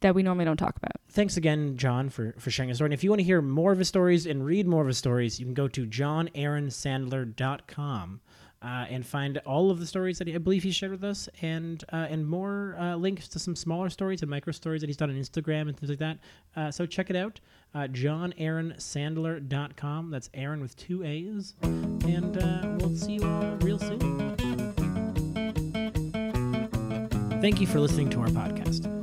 that 0.00 0.14
we 0.14 0.22
normally 0.22 0.44
don't 0.44 0.56
talk 0.56 0.76
about. 0.76 0.92
Thanks 1.10 1.36
again, 1.36 1.76
John, 1.76 2.08
for, 2.10 2.34
for 2.38 2.50
sharing 2.50 2.68
his 2.68 2.78
story. 2.78 2.88
And 2.88 2.94
if 2.94 3.02
you 3.02 3.10
want 3.10 3.20
to 3.20 3.24
hear 3.24 3.40
more 3.40 3.72
of 3.72 3.78
his 3.78 3.88
stories 3.88 4.26
and 4.26 4.44
read 4.44 4.66
more 4.66 4.82
of 4.82 4.88
his 4.88 4.98
stories, 4.98 5.40
you 5.40 5.46
can 5.46 5.54
go 5.54 5.68
to 5.68 5.86
johnaaronsandler.com 5.86 8.20
uh, 8.62 8.86
and 8.88 9.06
find 9.06 9.36
all 9.38 9.70
of 9.70 9.78
the 9.78 9.86
stories 9.86 10.18
that 10.18 10.26
he, 10.26 10.34
I 10.34 10.38
believe 10.38 10.62
he 10.62 10.70
shared 10.70 10.92
with 10.92 11.04
us 11.04 11.28
and 11.42 11.84
uh, 11.92 12.06
and 12.08 12.26
more 12.26 12.74
uh, 12.78 12.96
links 12.96 13.28
to 13.28 13.38
some 13.38 13.54
smaller 13.54 13.90
stories 13.90 14.22
and 14.22 14.30
micro 14.30 14.50
stories 14.52 14.80
that 14.80 14.86
he's 14.88 14.96
done 14.96 15.10
on 15.10 15.16
Instagram 15.16 15.68
and 15.68 15.78
things 15.78 15.90
like 15.90 15.98
that. 15.98 16.16
Uh, 16.56 16.70
so 16.70 16.86
check 16.86 17.10
it 17.10 17.16
out, 17.16 17.38
uh, 17.74 17.88
johnaaronsandler.com. 17.88 20.10
That's 20.10 20.30
Aaron 20.34 20.60
with 20.60 20.74
two 20.76 21.04
A's. 21.04 21.54
And 21.62 22.38
uh, 22.38 22.76
we'll 22.78 22.96
see 22.96 23.14
you 23.14 23.24
all 23.24 23.56
real 23.60 23.78
soon. 23.78 24.34
Thank 27.40 27.60
you 27.60 27.66
for 27.66 27.78
listening 27.78 28.08
to 28.10 28.20
our 28.20 28.28
podcast 28.28 28.95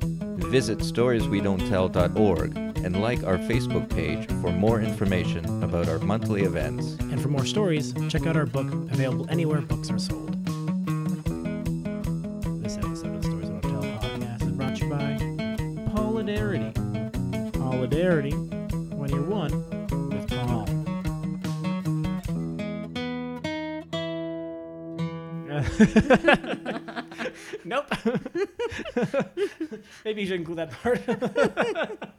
visit 0.53 0.77
storieswedon'ttell.org 0.77 2.55
and 2.85 3.01
like 3.01 3.23
our 3.23 3.39
Facebook 3.39 3.89
page 3.89 4.27
for 4.39 4.51
more 4.51 4.81
information 4.81 5.63
about 5.63 5.89
our 5.89 5.97
monthly 5.97 6.43
events. 6.43 6.91
And 6.99 7.19
for 7.19 7.29
more 7.29 7.43
stories, 7.43 7.91
check 8.07 8.27
out 8.27 8.37
our 8.37 8.45
book, 8.45 8.71
available 8.91 9.25
anywhere 9.31 9.61
books 9.61 9.89
are 9.89 9.97
sold. 9.97 10.31
This 12.61 12.77
episode 12.77 13.15
of 13.15 13.23
Stories 13.25 13.49
We 13.49 13.61
Don't 13.61 13.63
Tell 13.63 13.81
podcast 13.81 14.43
is 14.43 14.51
brought 14.51 14.75
to 14.75 14.85
you 14.85 14.91
by 14.91 15.17
Paulidarity. 15.91 16.71
Paulidarity, 17.53 18.33
when 18.93 19.09
you're 19.09 19.23
one 19.23 19.51
with 20.11 20.29
Paul. 20.29 20.67
nope. 27.65 27.87
Maybe 30.05 30.21
you 30.21 30.27
should 30.27 30.39
include 30.39 30.57
that 30.57 30.71
part. 30.71 32.09